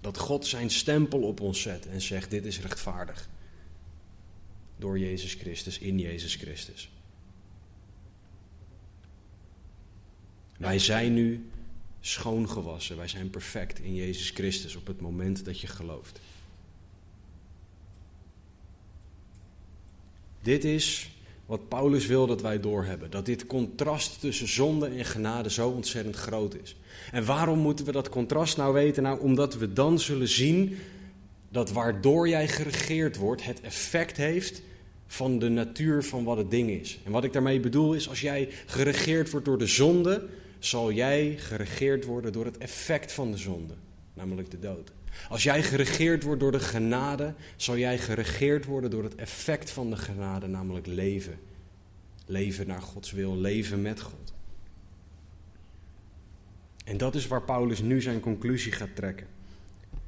[0.00, 3.28] Dat God zijn stempel op ons zet en zegt: Dit is rechtvaardig.
[4.76, 6.90] Door Jezus Christus, in Jezus Christus.
[10.56, 11.50] Wij zijn nu
[12.00, 12.96] schoongewassen.
[12.96, 16.20] Wij zijn perfect in Jezus Christus op het moment dat je gelooft.
[20.42, 21.10] Dit is
[21.50, 23.10] wat Paulus wil dat wij doorhebben.
[23.10, 26.76] Dat dit contrast tussen zonde en genade zo ontzettend groot is.
[27.12, 29.02] En waarom moeten we dat contrast nou weten?
[29.02, 30.76] Nou, omdat we dan zullen zien
[31.48, 34.62] dat waardoor jij geregeerd wordt, het effect heeft
[35.06, 36.98] van de natuur van wat het ding is.
[37.04, 41.34] En wat ik daarmee bedoel is, als jij geregeerd wordt door de zonde, zal jij
[41.36, 43.74] geregeerd worden door het effect van de zonde,
[44.14, 44.92] namelijk de dood.
[45.28, 49.90] Als jij geregeerd wordt door de genade, zal jij geregeerd worden door het effect van
[49.90, 51.38] de genade, namelijk leven.
[52.26, 54.32] Leven naar Gods wil, leven met God.
[56.84, 59.26] En dat is waar Paulus nu zijn conclusie gaat trekken.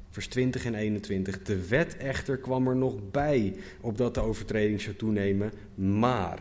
[0.09, 1.41] Vers 20 en 21.
[1.41, 6.39] De wet echter kwam er nog bij, opdat de overtreding zou toenemen, maar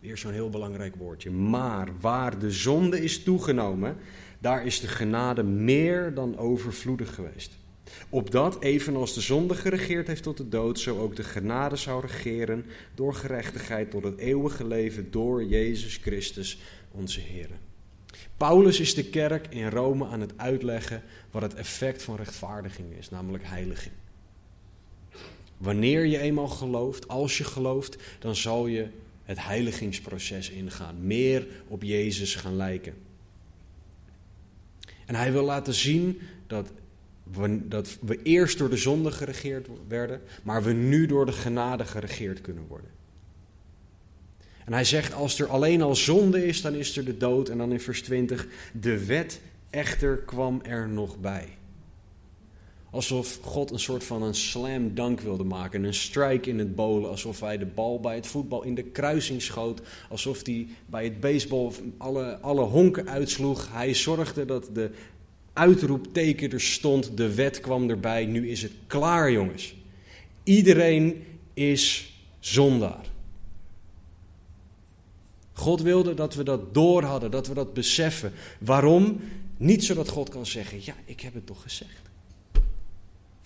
[0.00, 1.30] Weer zo'n heel belangrijk woordje.
[1.30, 3.96] Maar waar de zonde is toegenomen,
[4.38, 7.58] daar is de genade meer dan overvloedig geweest.
[8.08, 12.66] Opdat, evenals de zonde geregeerd heeft tot de dood, zo ook de genade zou regeren
[12.94, 16.58] door gerechtigheid tot het eeuwige leven door Jezus Christus,
[16.90, 17.48] onze Heer.
[18.36, 23.10] Paulus is de kerk in Rome aan het uitleggen wat het effect van rechtvaardiging is,
[23.10, 23.94] namelijk heiliging.
[25.56, 28.88] Wanneer je eenmaal gelooft, als je gelooft, dan zal je
[29.24, 31.06] het heiligingsproces ingaan.
[31.06, 32.94] Meer op Jezus gaan lijken.
[35.06, 36.70] En hij wil laten zien dat
[37.62, 42.40] dat we eerst door de zonde geregeerd werden, maar we nu door de genade geregeerd
[42.40, 42.90] kunnen worden.
[44.64, 47.48] En hij zegt, als er alleen al zonde is, dan is er de dood.
[47.48, 49.40] En dan in vers 20, de wet
[49.70, 51.48] echter kwam er nog bij.
[52.90, 57.10] Alsof God een soort van een slam dunk wilde maken, een strike in het bolen.
[57.10, 59.80] Alsof hij de bal bij het voetbal in de kruising schoot.
[60.08, 63.68] Alsof hij bij het baseball alle, alle honken uitsloeg.
[63.72, 64.90] Hij zorgde dat de
[65.52, 68.26] uitroepteken er stond, de wet kwam erbij.
[68.26, 69.74] Nu is het klaar, jongens.
[70.42, 73.08] Iedereen is zondaar.
[75.52, 78.32] God wilde dat we dat door hadden, dat we dat beseffen.
[78.58, 79.20] Waarom?
[79.56, 82.10] Niet zodat God kan zeggen: Ja, ik heb het toch gezegd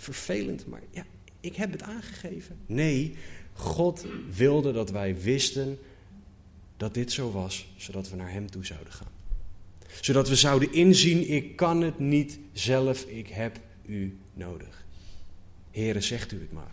[0.05, 1.05] vervelend, maar ja,
[1.41, 2.57] ik heb het aangegeven.
[2.67, 3.17] Nee,
[3.53, 5.79] God wilde dat wij wisten
[6.77, 9.13] dat dit zo was, zodat we naar Hem toe zouden gaan.
[10.01, 14.85] Zodat we zouden inzien, ik kan het niet zelf, ik heb U nodig.
[15.71, 16.73] Heren, zegt U het maar.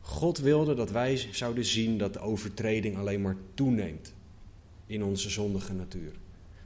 [0.00, 4.12] God wilde dat wij zouden zien dat de overtreding alleen maar toeneemt
[4.86, 6.12] in onze zondige natuur.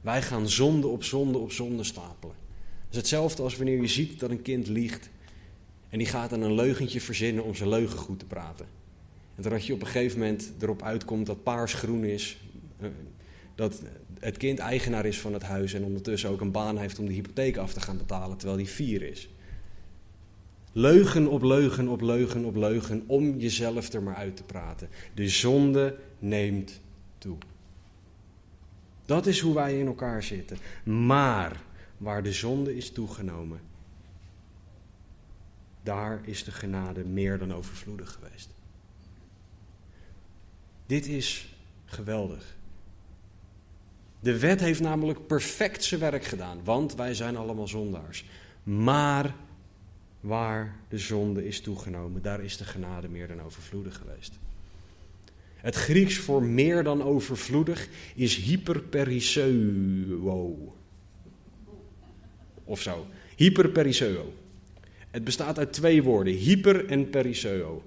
[0.01, 2.35] Wij gaan zonde op zonde op zonde stapelen
[2.91, 5.09] is hetzelfde als wanneer je ziet dat een kind liegt.
[5.89, 8.65] En die gaat dan een leugentje verzinnen om zijn leugen goed te praten.
[9.35, 12.37] En dat je op een gegeven moment erop uitkomt dat paars groen is.
[13.55, 13.81] Dat
[14.19, 17.13] het kind eigenaar is van het huis en ondertussen ook een baan heeft om de
[17.13, 19.29] hypotheek af te gaan betalen terwijl die vier is.
[20.71, 24.89] Leugen op leugen op leugen op leugen om jezelf er maar uit te praten.
[25.13, 26.79] De zonde neemt
[27.17, 27.37] toe.
[29.05, 30.57] Dat is hoe wij in elkaar zitten.
[30.83, 31.61] Maar
[31.97, 33.59] waar de zonde is toegenomen,
[35.83, 38.49] daar is de genade meer dan overvloedig geweest.
[40.85, 42.55] Dit is geweldig.
[44.21, 48.25] De wet heeft namelijk perfect zijn werk gedaan, want wij zijn allemaal zondaars.
[48.63, 49.35] Maar
[50.19, 54.33] waar de zonde is toegenomen, daar is de genade meer dan overvloedig geweest.
[55.55, 60.75] Het Grieks voor meer dan overvloedig is hyperperiseuo
[62.63, 63.05] of zo.
[63.35, 64.33] Hyperperiseo.
[65.11, 67.83] Het bestaat uit twee woorden, hyper en periseo.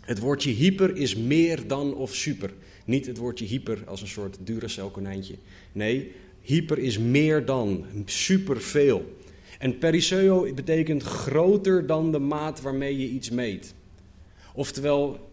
[0.00, 2.50] Het woordje hyper is meer dan of super.
[2.88, 5.34] Niet het woordje hyper als een soort Duracell konijntje.
[5.72, 9.16] Nee, hyper is meer dan, superveel.
[9.58, 13.74] En periseo betekent groter dan de maat waarmee je iets meet.
[14.54, 15.30] Oftewel,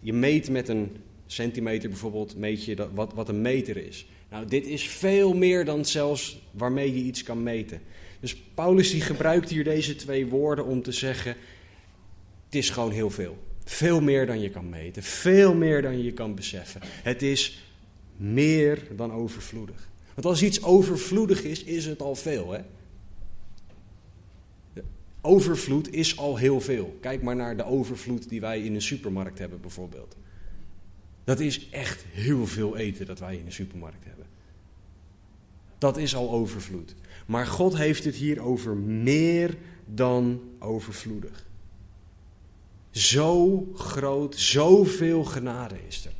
[0.00, 4.06] je meet met een centimeter bijvoorbeeld, meet je dat, wat, wat een meter is.
[4.30, 7.80] Nou, dit is veel meer dan zelfs waarmee je iets kan meten.
[8.20, 11.36] Dus Paulus die gebruikt hier deze twee woorden om te zeggen:
[12.44, 13.38] het is gewoon heel veel.
[13.64, 16.80] Veel meer dan je kan meten, veel meer dan je kan beseffen.
[16.84, 17.64] Het is
[18.16, 19.88] meer dan overvloedig.
[20.14, 22.52] Want als iets overvloedig is, is het al veel.
[22.52, 22.60] Hè?
[25.20, 26.96] Overvloed is al heel veel.
[27.00, 30.16] Kijk maar naar de overvloed die wij in een supermarkt hebben, bijvoorbeeld.
[31.24, 34.26] Dat is echt heel veel eten dat wij in de supermarkt hebben.
[35.78, 36.94] Dat is al overvloed.
[37.26, 39.56] Maar God heeft het hier over meer
[39.86, 41.46] dan overvloedig.
[42.92, 46.12] Zo groot, zoveel genade is er.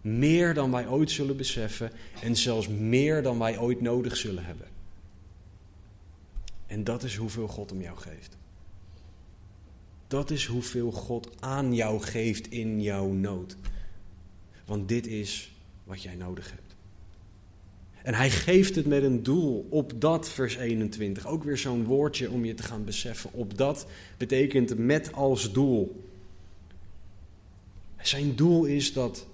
[0.00, 4.66] Meer dan wij ooit zullen beseffen en zelfs meer dan wij ooit nodig zullen hebben.
[6.66, 8.36] En dat is hoeveel God om jou geeft.
[10.06, 13.56] Dat is hoeveel God aan jou geeft in jouw nood.
[14.64, 15.52] Want dit is
[15.84, 16.65] wat jij nodig hebt.
[18.06, 21.26] En hij geeft het met een doel, op dat vers 21.
[21.26, 23.32] Ook weer zo'n woordje om je te gaan beseffen.
[23.32, 23.86] Op dat
[24.16, 26.04] betekent met als doel.
[28.00, 29.26] Zijn doel is dat,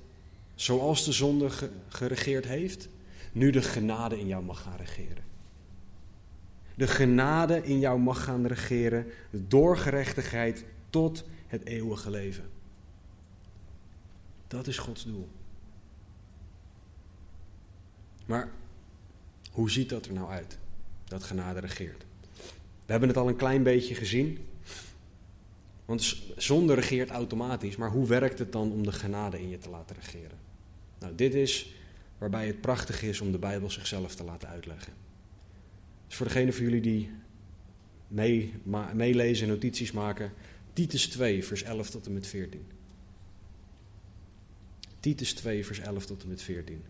[0.55, 1.49] zoals de zonde
[1.89, 2.89] geregeerd heeft,
[3.33, 5.25] nu de genade in jou mag gaan regeren.
[6.75, 12.45] De genade in jou mag gaan regeren door gerechtigheid tot het eeuwige leven.
[14.47, 15.29] Dat is Gods doel.
[18.27, 18.61] Maar
[19.53, 20.59] hoe ziet dat er nou uit?
[21.05, 22.05] Dat genade regeert.
[22.87, 24.39] We hebben het al een klein beetje gezien.
[25.85, 29.71] Want zonde regeert automatisch, maar hoe werkt het dan om de genade in je te
[29.71, 30.39] laten regeren?
[30.99, 31.75] Nou, dit is
[32.19, 34.93] waarbij het prachtig is om de Bijbel zichzelf te laten uitleggen.
[36.07, 37.11] Dus voor degene van jullie die
[38.95, 40.33] meelezen en notities maken,
[40.73, 42.67] Titus 2, vers 11 tot en met 14.
[45.01, 46.83] Titus 2, vers 11 tot en met 14.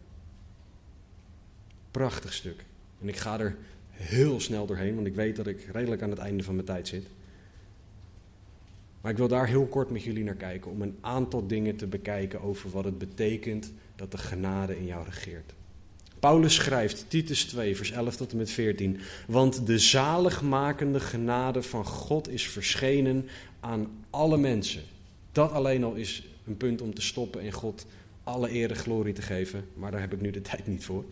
[1.92, 2.64] Prachtig stuk.
[3.00, 3.56] En ik ga er
[3.90, 6.88] heel snel doorheen, want ik weet dat ik redelijk aan het einde van mijn tijd
[6.88, 7.06] zit.
[9.00, 11.86] Maar ik wil daar heel kort met jullie naar kijken om een aantal dingen te
[11.86, 15.52] bekijken over wat het betekent dat de genade in jou regeert.
[16.18, 18.98] Paulus schrijft, Titus 2, vers 11 tot en met 14.
[19.26, 23.28] Want de zaligmakende genade van God is verschenen
[23.60, 24.82] aan alle mensen.
[25.32, 27.86] Dat alleen al is een punt om te stoppen en God
[28.24, 29.64] alle eer en glorie te geven.
[29.74, 31.04] Maar daar heb ik nu de tijd niet voor.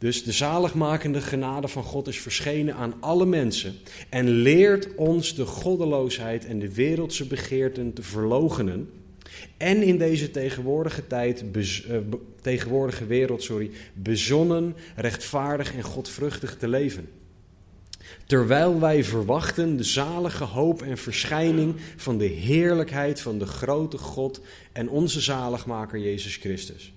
[0.00, 3.74] Dus de zaligmakende genade van God is verschenen aan alle mensen
[4.08, 8.90] en leert ons de goddeloosheid en de wereldse begeerten te verlogenen.
[9.56, 11.96] En in deze tegenwoordige tijd, uh,
[12.40, 17.08] tegenwoordige wereld, sorry, bezonnen, rechtvaardig en godvruchtig te leven.
[18.26, 24.40] Terwijl wij verwachten de zalige hoop en verschijning van de heerlijkheid van de grote God
[24.72, 26.92] en onze zaligmaker Jezus Christus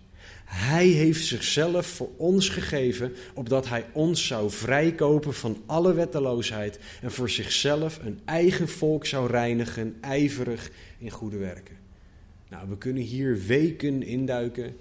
[0.53, 7.11] hij heeft zichzelf voor ons gegeven, opdat hij ons zou vrijkopen van alle wetteloosheid en
[7.11, 11.75] voor zichzelf een eigen volk zou reinigen, ijverig in goede werken.
[12.49, 14.77] Nou, we kunnen hier weken induiken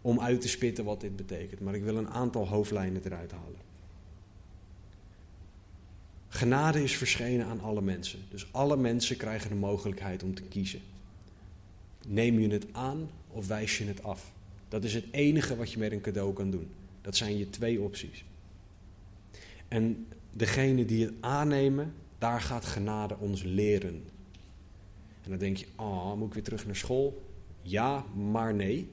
[0.00, 3.60] om uit te spitten wat dit betekent, maar ik wil een aantal hoofdlijnen eruit halen.
[6.28, 10.80] Genade is verschenen aan alle mensen, dus alle mensen krijgen de mogelijkheid om te kiezen.
[12.06, 14.32] Neem je het aan of wijs je het af?
[14.68, 16.68] Dat is het enige wat je met een cadeau kan doen.
[17.00, 18.24] Dat zijn je twee opties.
[19.68, 24.04] En degene die het aannemen, daar gaat genade ons leren.
[25.22, 27.22] En dan denk je, oh, moet ik weer terug naar school?
[27.62, 28.88] Ja, maar nee.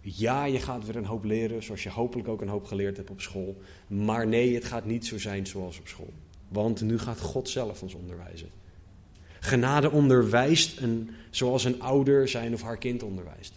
[0.00, 3.10] Ja, je gaat weer een hoop leren, zoals je hopelijk ook een hoop geleerd hebt
[3.10, 3.56] op school.
[3.86, 6.12] Maar nee, het gaat niet zo zijn zoals op school.
[6.48, 8.48] Want nu gaat God zelf ons onderwijzen.
[9.44, 13.54] Genade onderwijst een, zoals een ouder zijn of haar kind onderwijst.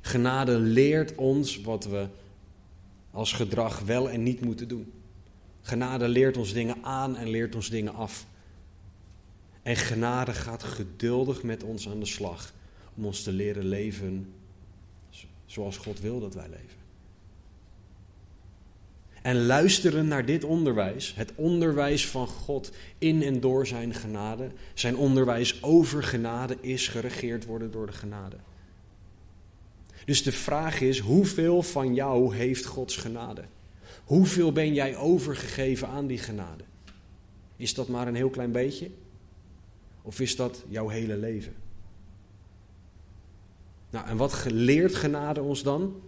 [0.00, 2.06] Genade leert ons wat we
[3.10, 4.92] als gedrag wel en niet moeten doen.
[5.62, 8.26] Genade leert ons dingen aan en leert ons dingen af.
[9.62, 12.52] En genade gaat geduldig met ons aan de slag
[12.94, 14.32] om ons te leren leven
[15.46, 16.79] zoals God wil dat wij leven.
[19.22, 24.48] En luisteren naar dit onderwijs, het onderwijs van God in en door zijn genade.
[24.74, 28.36] Zijn onderwijs over genade is geregeerd worden door de genade.
[30.04, 33.44] Dus de vraag is, hoeveel van jou heeft Gods genade?
[34.04, 36.64] Hoeveel ben jij overgegeven aan die genade?
[37.56, 38.90] Is dat maar een heel klein beetje?
[40.02, 41.54] Of is dat jouw hele leven?
[43.90, 46.00] Nou, en wat leert genade ons dan?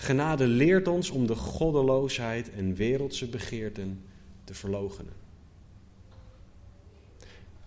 [0.00, 4.02] Genade leert ons om de goddeloosheid en wereldse begeerten
[4.44, 5.12] te verloochenen.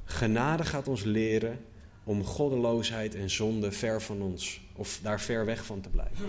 [0.03, 1.59] Genade gaat ons leren
[2.03, 6.25] om goddeloosheid en zonde ver van ons, of daar ver weg van te blijven.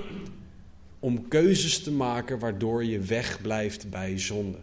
[0.98, 4.58] Om keuzes te maken waardoor je weg blijft bij zonde.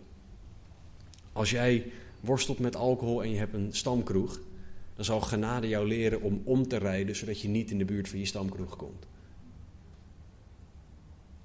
[1.34, 4.40] Als jij worstelt met alcohol en je hebt een stamkroeg,
[4.96, 8.10] dan zal genade jou leren om om te rijden zodat je niet in de buurt
[8.10, 9.06] van je stamkroeg komt.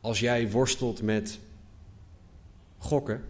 [0.07, 1.39] Als jij worstelt met
[2.79, 3.25] gokken,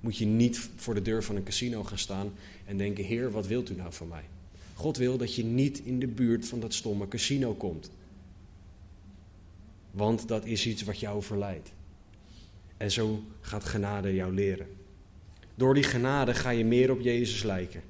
[0.00, 2.32] moet je niet voor de deur van een casino gaan staan
[2.64, 4.24] en denken: Heer, wat wilt u nou van mij?
[4.74, 7.90] God wil dat je niet in de buurt van dat stomme casino komt.
[9.90, 11.72] Want dat is iets wat jou verleidt.
[12.76, 14.66] En zo gaat genade jou leren.
[15.54, 17.82] Door die genade ga je meer op Jezus lijken.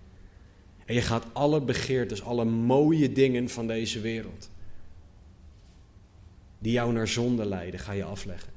[0.85, 4.51] En je gaat alle begeertes, alle mooie dingen van deze wereld,
[6.67, 8.53] die jou naar zonde leiden, ga je afleggen.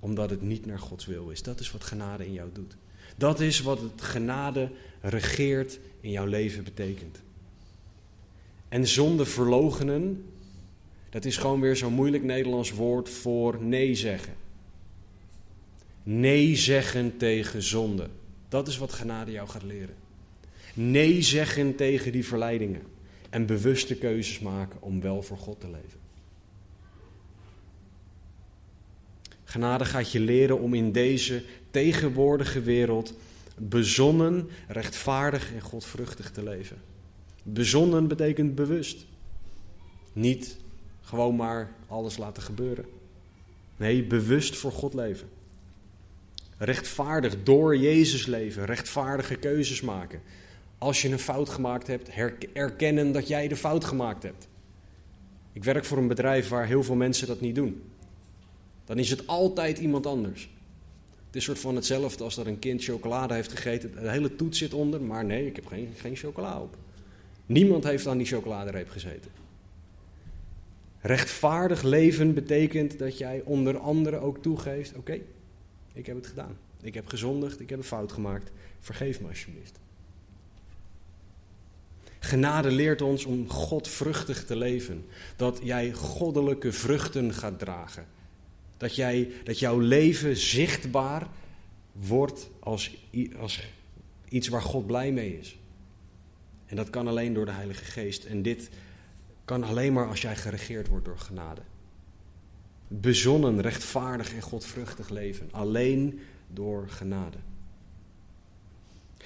[0.00, 1.42] Omdat het niet naar Gods wil is.
[1.42, 2.76] Dat is wat genade in jou doet.
[3.16, 4.70] Dat is wat het genade
[5.00, 7.20] regeert in jouw leven betekent.
[8.68, 10.24] En zonde verlogenen,
[11.10, 14.34] dat is gewoon weer zo'n moeilijk Nederlands woord voor nee zeggen.
[16.02, 18.08] Nee zeggen tegen zonde.
[18.48, 19.96] Dat is wat genade jou gaat leren.
[20.74, 22.82] Nee zeggen tegen die verleidingen.
[23.30, 26.07] En bewuste keuzes maken om wel voor God te leven.
[29.48, 33.14] Genade gaat je leren om in deze tegenwoordige wereld
[33.56, 36.76] bezonnen, rechtvaardig en godvruchtig te leven.
[37.42, 39.06] Bezonnen betekent bewust.
[40.12, 40.56] Niet
[41.00, 42.84] gewoon maar alles laten gebeuren.
[43.76, 45.28] Nee, bewust voor God leven.
[46.58, 50.20] Rechtvaardig door Jezus leven, rechtvaardige keuzes maken.
[50.78, 52.10] Als je een fout gemaakt hebt,
[52.52, 54.48] erkennen dat jij de fout gemaakt hebt.
[55.52, 57.82] Ik werk voor een bedrijf waar heel veel mensen dat niet doen.
[58.88, 60.50] Dan is het altijd iemand anders.
[61.26, 63.92] Het is soort van hetzelfde als dat een kind chocolade heeft gegeten.
[63.92, 66.76] De hele toets zit onder, maar nee, ik heb geen, geen chocola op.
[67.46, 69.30] Niemand heeft aan die chocoladereep gezeten.
[71.00, 75.18] Rechtvaardig leven betekent dat jij onder andere ook toegeeft: oké,
[75.92, 76.56] ik heb het gedaan.
[76.80, 78.50] Ik heb gezondigd, ik heb een fout gemaakt.
[78.80, 79.78] Vergeef me alsjeblieft.
[82.18, 85.06] Genade leert ons om godvruchtig te leven.
[85.36, 88.06] Dat jij goddelijke vruchten gaat dragen.
[88.78, 91.28] Dat, jij, dat jouw leven zichtbaar
[91.92, 92.96] wordt als,
[93.38, 93.68] als
[94.28, 95.58] iets waar God blij mee is.
[96.66, 98.24] En dat kan alleen door de Heilige Geest.
[98.24, 98.70] En dit
[99.44, 101.60] kan alleen maar als jij geregeerd wordt door genade.
[102.88, 105.48] Bezonnen, rechtvaardig en godvruchtig leven.
[105.52, 107.36] Alleen door genade.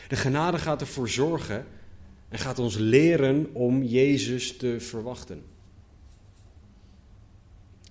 [0.09, 1.67] De genade gaat ervoor zorgen
[2.29, 5.43] en gaat ons leren om Jezus te verwachten.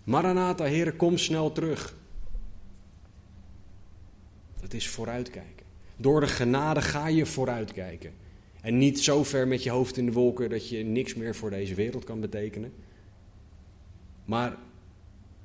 [0.04, 1.96] Maranatha, Heer, kom snel terug.
[4.62, 5.66] Dat is vooruitkijken.
[5.98, 8.14] Door de genade ga je vooruitkijken.
[8.62, 11.50] En niet zo ver met je hoofd in de wolken dat je niks meer voor
[11.50, 12.74] deze wereld kan betekenen.
[14.26, 14.58] Maar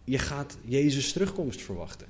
[0.04, 2.06] je gaat Jezus' terugkomst verwachten.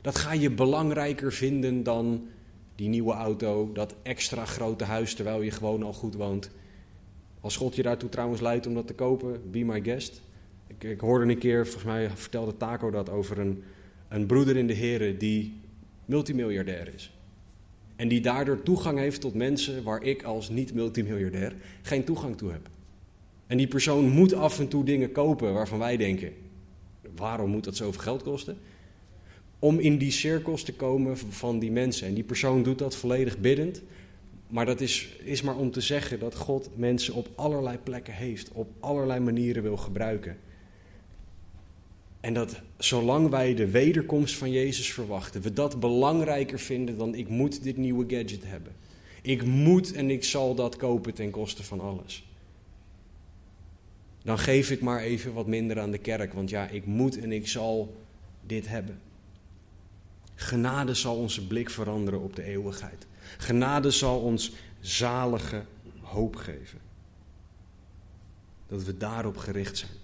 [0.00, 2.28] Dat ga je belangrijker vinden dan
[2.74, 6.50] die nieuwe auto, dat extra grote huis terwijl je gewoon al goed woont.
[7.40, 10.20] Als God je daartoe trouwens leidt om dat te kopen, be my guest.
[10.78, 13.62] Ik, hoorde een keer, volgens mij vertelde Taco dat over een,
[14.08, 15.60] een broeder in de heren die
[16.04, 17.12] multimiljardair is.
[17.96, 22.68] En die daardoor toegang heeft tot mensen waar ik als niet-multimiljardair geen toegang toe heb.
[23.46, 26.32] En die persoon moet af en toe dingen kopen waarvan wij denken:
[27.16, 28.58] waarom moet dat zoveel geld kosten?
[29.58, 32.06] Om in die cirkels te komen van die mensen.
[32.06, 33.82] En die persoon doet dat volledig biddend.
[34.48, 38.50] Maar dat is, is maar om te zeggen dat God mensen op allerlei plekken heeft,
[38.52, 40.36] op allerlei manieren wil gebruiken.
[42.20, 47.28] En dat zolang wij de wederkomst van Jezus verwachten, we dat belangrijker vinden dan ik
[47.28, 48.72] moet dit nieuwe gadget hebben.
[49.22, 52.24] Ik moet en ik zal dat kopen ten koste van alles.
[54.22, 57.32] Dan geef ik maar even wat minder aan de kerk, want ja, ik moet en
[57.32, 57.96] ik zal
[58.46, 59.00] dit hebben.
[60.34, 63.06] Genade zal onze blik veranderen op de eeuwigheid.
[63.38, 65.64] Genade zal ons zalige
[66.00, 66.78] hoop geven.
[68.66, 69.99] Dat we daarop gericht zijn.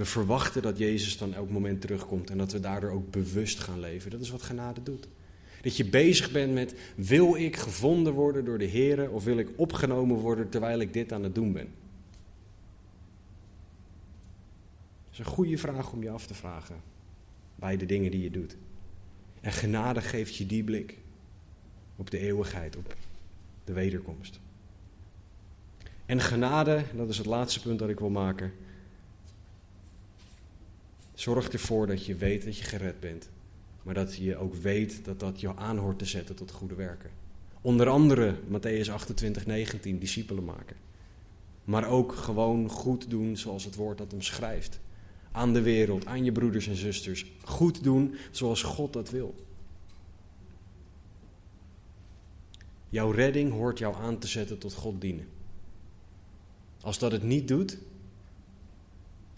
[0.00, 3.80] We verwachten dat Jezus dan elk moment terugkomt en dat we daardoor ook bewust gaan
[3.80, 4.10] leven.
[4.10, 5.08] Dat is wat genade doet.
[5.62, 9.50] Dat je bezig bent met, wil ik gevonden worden door de Heer of wil ik
[9.56, 11.68] opgenomen worden terwijl ik dit aan het doen ben?
[15.04, 16.82] Dat is een goede vraag om je af te vragen
[17.54, 18.56] bij de dingen die je doet.
[19.40, 20.98] En genade geeft je die blik
[21.96, 22.96] op de eeuwigheid, op
[23.64, 24.40] de wederkomst.
[26.06, 28.52] En genade, dat is het laatste punt dat ik wil maken
[31.20, 33.28] Zorg ervoor dat je weet dat je gered bent.
[33.82, 37.10] Maar dat je ook weet dat dat je aanhoort te zetten tot goede werken.
[37.60, 40.76] Onder andere Matthäus 28, 19, discipelen maken.
[41.64, 44.80] Maar ook gewoon goed doen zoals het woord dat omschrijft.
[45.32, 47.26] Aan de wereld, aan je broeders en zusters.
[47.42, 49.34] Goed doen zoals God dat wil.
[52.88, 55.28] Jouw redding hoort jou aan te zetten tot God dienen.
[56.80, 57.78] Als dat het niet doet,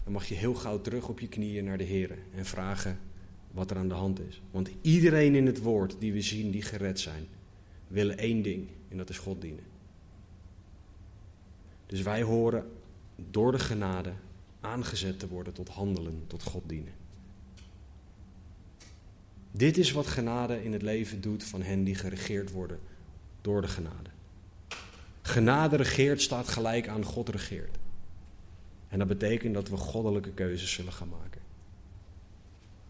[0.03, 2.99] dan mag je heel gauw terug op je knieën naar de Heer en vragen:
[3.51, 4.41] wat er aan de hand is.
[4.51, 7.27] Want iedereen in het woord die we zien die gered zijn,
[7.87, 9.63] willen één ding en dat is God dienen.
[11.85, 12.71] Dus wij horen
[13.15, 14.13] door de genade
[14.61, 16.93] aangezet te worden tot handelen, tot God dienen.
[19.51, 22.79] Dit is wat genade in het leven doet van hen die geregeerd worden
[23.41, 24.09] door de genade.
[25.21, 27.77] Genade regeert staat gelijk aan God regeert.
[28.93, 31.41] En dat betekent dat we goddelijke keuzes zullen gaan maken.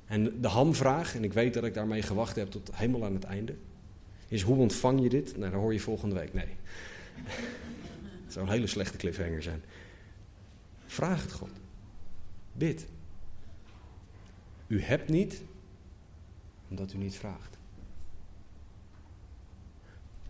[0.06, 3.24] En de hamvraag, en ik weet dat ik daarmee gewacht heb tot helemaal aan het
[3.24, 3.56] einde,
[4.28, 5.38] is hoe ontvang je dit?
[5.38, 6.34] Nou, dan hoor je volgende week.
[6.34, 6.47] Nee.
[8.24, 9.64] Het zou een hele slechte cliffhanger zijn.
[10.86, 11.49] Vraag het God.
[12.54, 12.86] Bid.
[14.68, 15.41] U hebt niet
[16.70, 17.58] omdat u niet vraagt.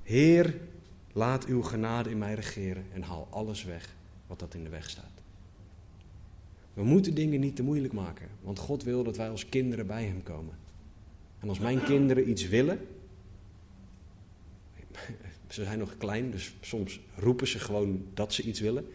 [0.04, 0.60] Heer,
[1.14, 3.96] laat uw genade in mij regeren en haal alles weg
[4.28, 5.13] wat dat in de weg staat.
[6.74, 10.06] We moeten dingen niet te moeilijk maken, want God wil dat wij als kinderen bij
[10.06, 10.58] Hem komen.
[11.40, 12.80] En als mijn kinderen iets willen,
[15.48, 18.88] ze zijn nog klein, dus soms roepen ze gewoon dat ze iets willen.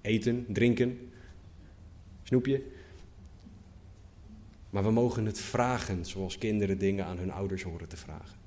[0.00, 1.10] Eten, drinken,
[2.22, 2.62] snoepje.
[4.70, 8.38] Maar we mogen het vragen zoals kinderen dingen aan hun ouders horen te vragen.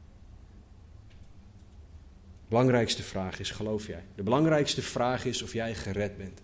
[2.44, 4.04] De belangrijkste vraag is, geloof jij?
[4.16, 6.42] De belangrijkste vraag is of jij gered bent.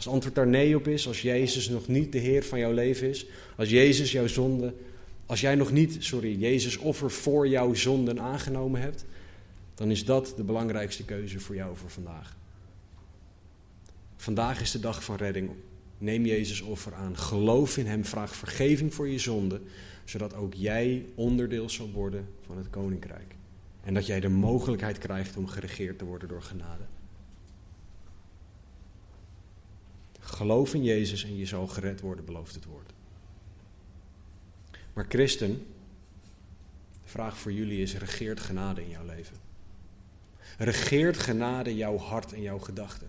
[0.00, 2.72] Als het antwoord daar nee op is, als Jezus nog niet de Heer van jouw
[2.72, 3.26] leven is,
[3.56, 4.74] als Jezus jouw zonde,
[5.26, 9.04] als jij nog niet, sorry, Jezus offer voor jouw zonden aangenomen hebt,
[9.74, 12.36] dan is dat de belangrijkste keuze voor jou voor vandaag.
[14.16, 15.50] Vandaag is de dag van redding.
[15.98, 17.16] Neem Jezus offer aan.
[17.16, 18.04] Geloof in Hem.
[18.04, 19.60] Vraag vergeving voor je zonde.
[20.04, 23.34] Zodat ook jij onderdeel zal worden van het koninkrijk.
[23.84, 26.84] En dat jij de mogelijkheid krijgt om geregeerd te worden door genade.
[30.30, 32.92] Geloof in Jezus en je zal gered worden, belooft het woord.
[34.92, 35.66] Maar christen,
[37.02, 39.36] de vraag voor jullie is: regeert genade in jouw leven?
[40.58, 43.08] Regeert genade jouw hart en jouw gedachten?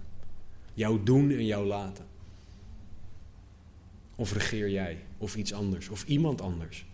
[0.73, 2.05] Jouw doen en jouw laten?
[4.15, 6.85] Of regeer jij, of iets anders, of iemand anders?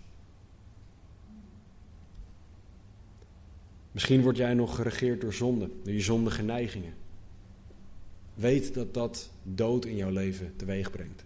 [3.91, 6.93] Misschien word jij nog geregeerd door zonde, door je zondige neigingen.
[8.33, 11.23] Weet dat dat dood in jouw leven teweeg brengt.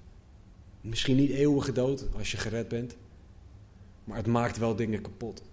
[0.82, 2.96] Misschien niet eeuwige dood als je gered bent,
[4.04, 5.44] maar het maakt wel dingen kapot.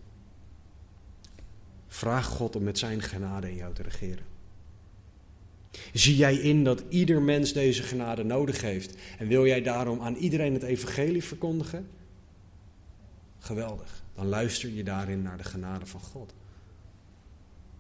[1.87, 4.25] Vraag God om met zijn genade in jou te regeren.
[5.93, 10.15] Zie jij in dat ieder mens deze genade nodig heeft en wil jij daarom aan
[10.15, 11.89] iedereen het evangelie verkondigen?
[13.39, 16.35] Geweldig, dan luister je daarin naar de genade van God.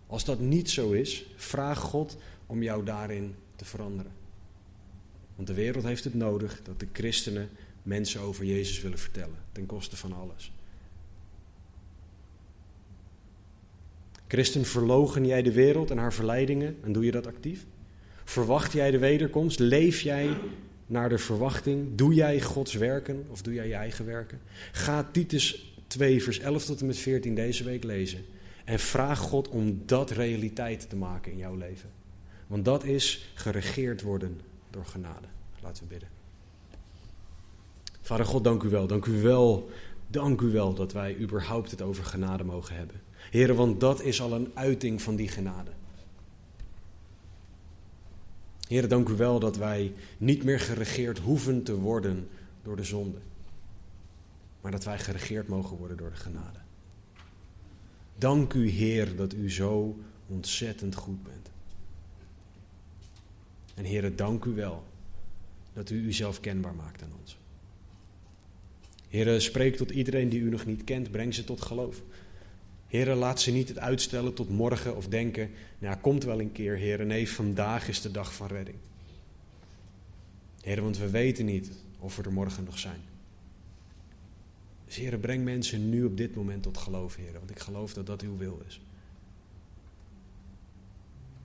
[0.07, 2.16] Als dat niet zo is, vraag God
[2.47, 4.12] om jou daarin te veranderen.
[5.39, 7.49] Want de wereld heeft het nodig dat de christenen
[7.82, 10.53] mensen over Jezus willen vertellen, ten koste van alles.
[14.28, 17.66] Christen, verlogen jij de wereld en haar verleidingen en doe je dat actief?
[18.24, 19.59] Verwacht jij de wederkomst?
[19.59, 20.36] Leef jij
[20.86, 21.95] naar de verwachting?
[21.95, 24.41] Doe jij Gods werken of doe jij je eigen werken?
[24.72, 28.24] Ga Titus 2, vers 11 tot en met 14 deze week lezen.
[28.64, 31.91] En vraag God om dat realiteit te maken in jouw leven.
[32.47, 35.26] Want dat is geregeerd worden door genade.
[35.62, 36.08] Laten we bidden.
[38.00, 38.86] Vader God, dank u wel.
[38.86, 39.70] Dank u wel.
[40.06, 43.00] Dank u wel dat wij überhaupt het over genade mogen hebben.
[43.30, 45.70] Heren, want dat is al een uiting van die genade.
[48.68, 52.28] Heren, dank u wel dat wij niet meer geregeerd hoeven te worden
[52.62, 53.18] door de zonde.
[54.60, 56.58] Maar dat wij geregeerd mogen worden door de genade.
[58.18, 61.38] Dank u, Heer, dat u zo ontzettend goed bent.
[63.78, 64.84] En Heer, dank u wel
[65.72, 67.38] dat u uzelf kenbaar maakt aan ons.
[69.08, 72.02] Heer, spreek tot iedereen die u nog niet kent, breng ze tot geloof.
[72.86, 76.76] Heren, laat ze niet het uitstellen tot morgen of denken, nou komt wel een keer,
[76.76, 77.06] heren.
[77.06, 78.76] Nee, vandaag is de dag van redding.
[80.60, 83.00] Heren, want we weten niet of we er morgen nog zijn.
[84.86, 87.38] Dus heren, breng mensen nu op dit moment tot geloof, heren.
[87.38, 88.80] Want ik geloof dat dat uw wil is.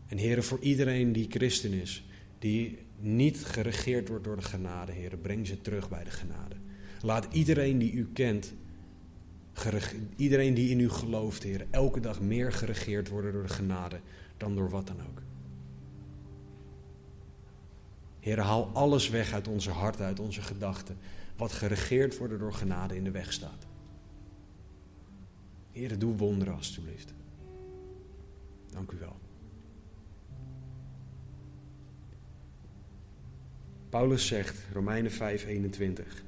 [0.08, 2.04] En heren, voor iedereen die christen is,
[2.44, 6.56] die niet geregeerd wordt door de genade, heren, breng ze terug bij de genade.
[7.02, 8.54] Laat iedereen die u kent
[10.16, 14.00] iedereen die in u gelooft, Heer, elke dag meer geregeerd worden door de genade
[14.38, 15.22] dan door wat dan ook.
[18.20, 20.98] Heer, haal alles weg uit onze hart, uit onze gedachten,
[21.36, 23.68] wat geregeerd wordt door genade in de weg staat.
[25.72, 27.14] Heer, doe wonderen alstublieft.
[28.72, 29.16] Dank u wel.
[33.94, 36.24] Paulus zegt, Romeinen 5:21,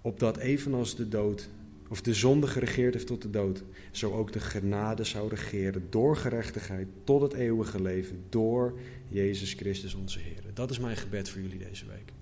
[0.00, 1.48] opdat evenals de dood
[1.88, 6.16] of de zonde geregeerd heeft tot de dood, zo ook de genade zou regeren door
[6.16, 10.42] gerechtigheid tot het eeuwige leven, door Jezus Christus onze Heer.
[10.54, 12.12] Dat is mijn gebed voor jullie deze week.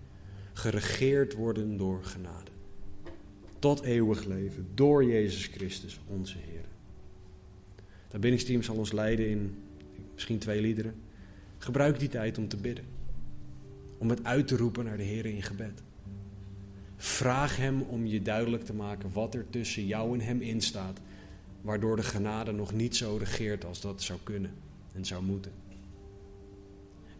[0.52, 2.50] Geregeerd worden door genade.
[3.58, 6.64] Tot eeuwig leven, door Jezus Christus onze Heer.
[8.08, 9.54] Het binnensteam zal ons leiden in
[10.14, 10.94] misschien twee liederen.
[11.58, 12.91] Gebruik die tijd om te bidden.
[14.02, 15.82] Om het uit te roepen naar de Heer in gebed.
[16.96, 21.00] Vraag Hem om je duidelijk te maken wat er tussen jou en Hem instaat,
[21.60, 24.50] waardoor de genade nog niet zo regeert als dat zou kunnen
[24.94, 25.52] en zou moeten.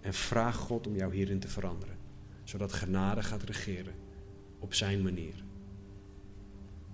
[0.01, 1.97] En vraag God om jou hierin te veranderen,
[2.45, 3.95] zodat genade gaat regeren
[4.59, 5.35] op Zijn manier.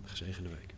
[0.02, 0.74] Gezegende week.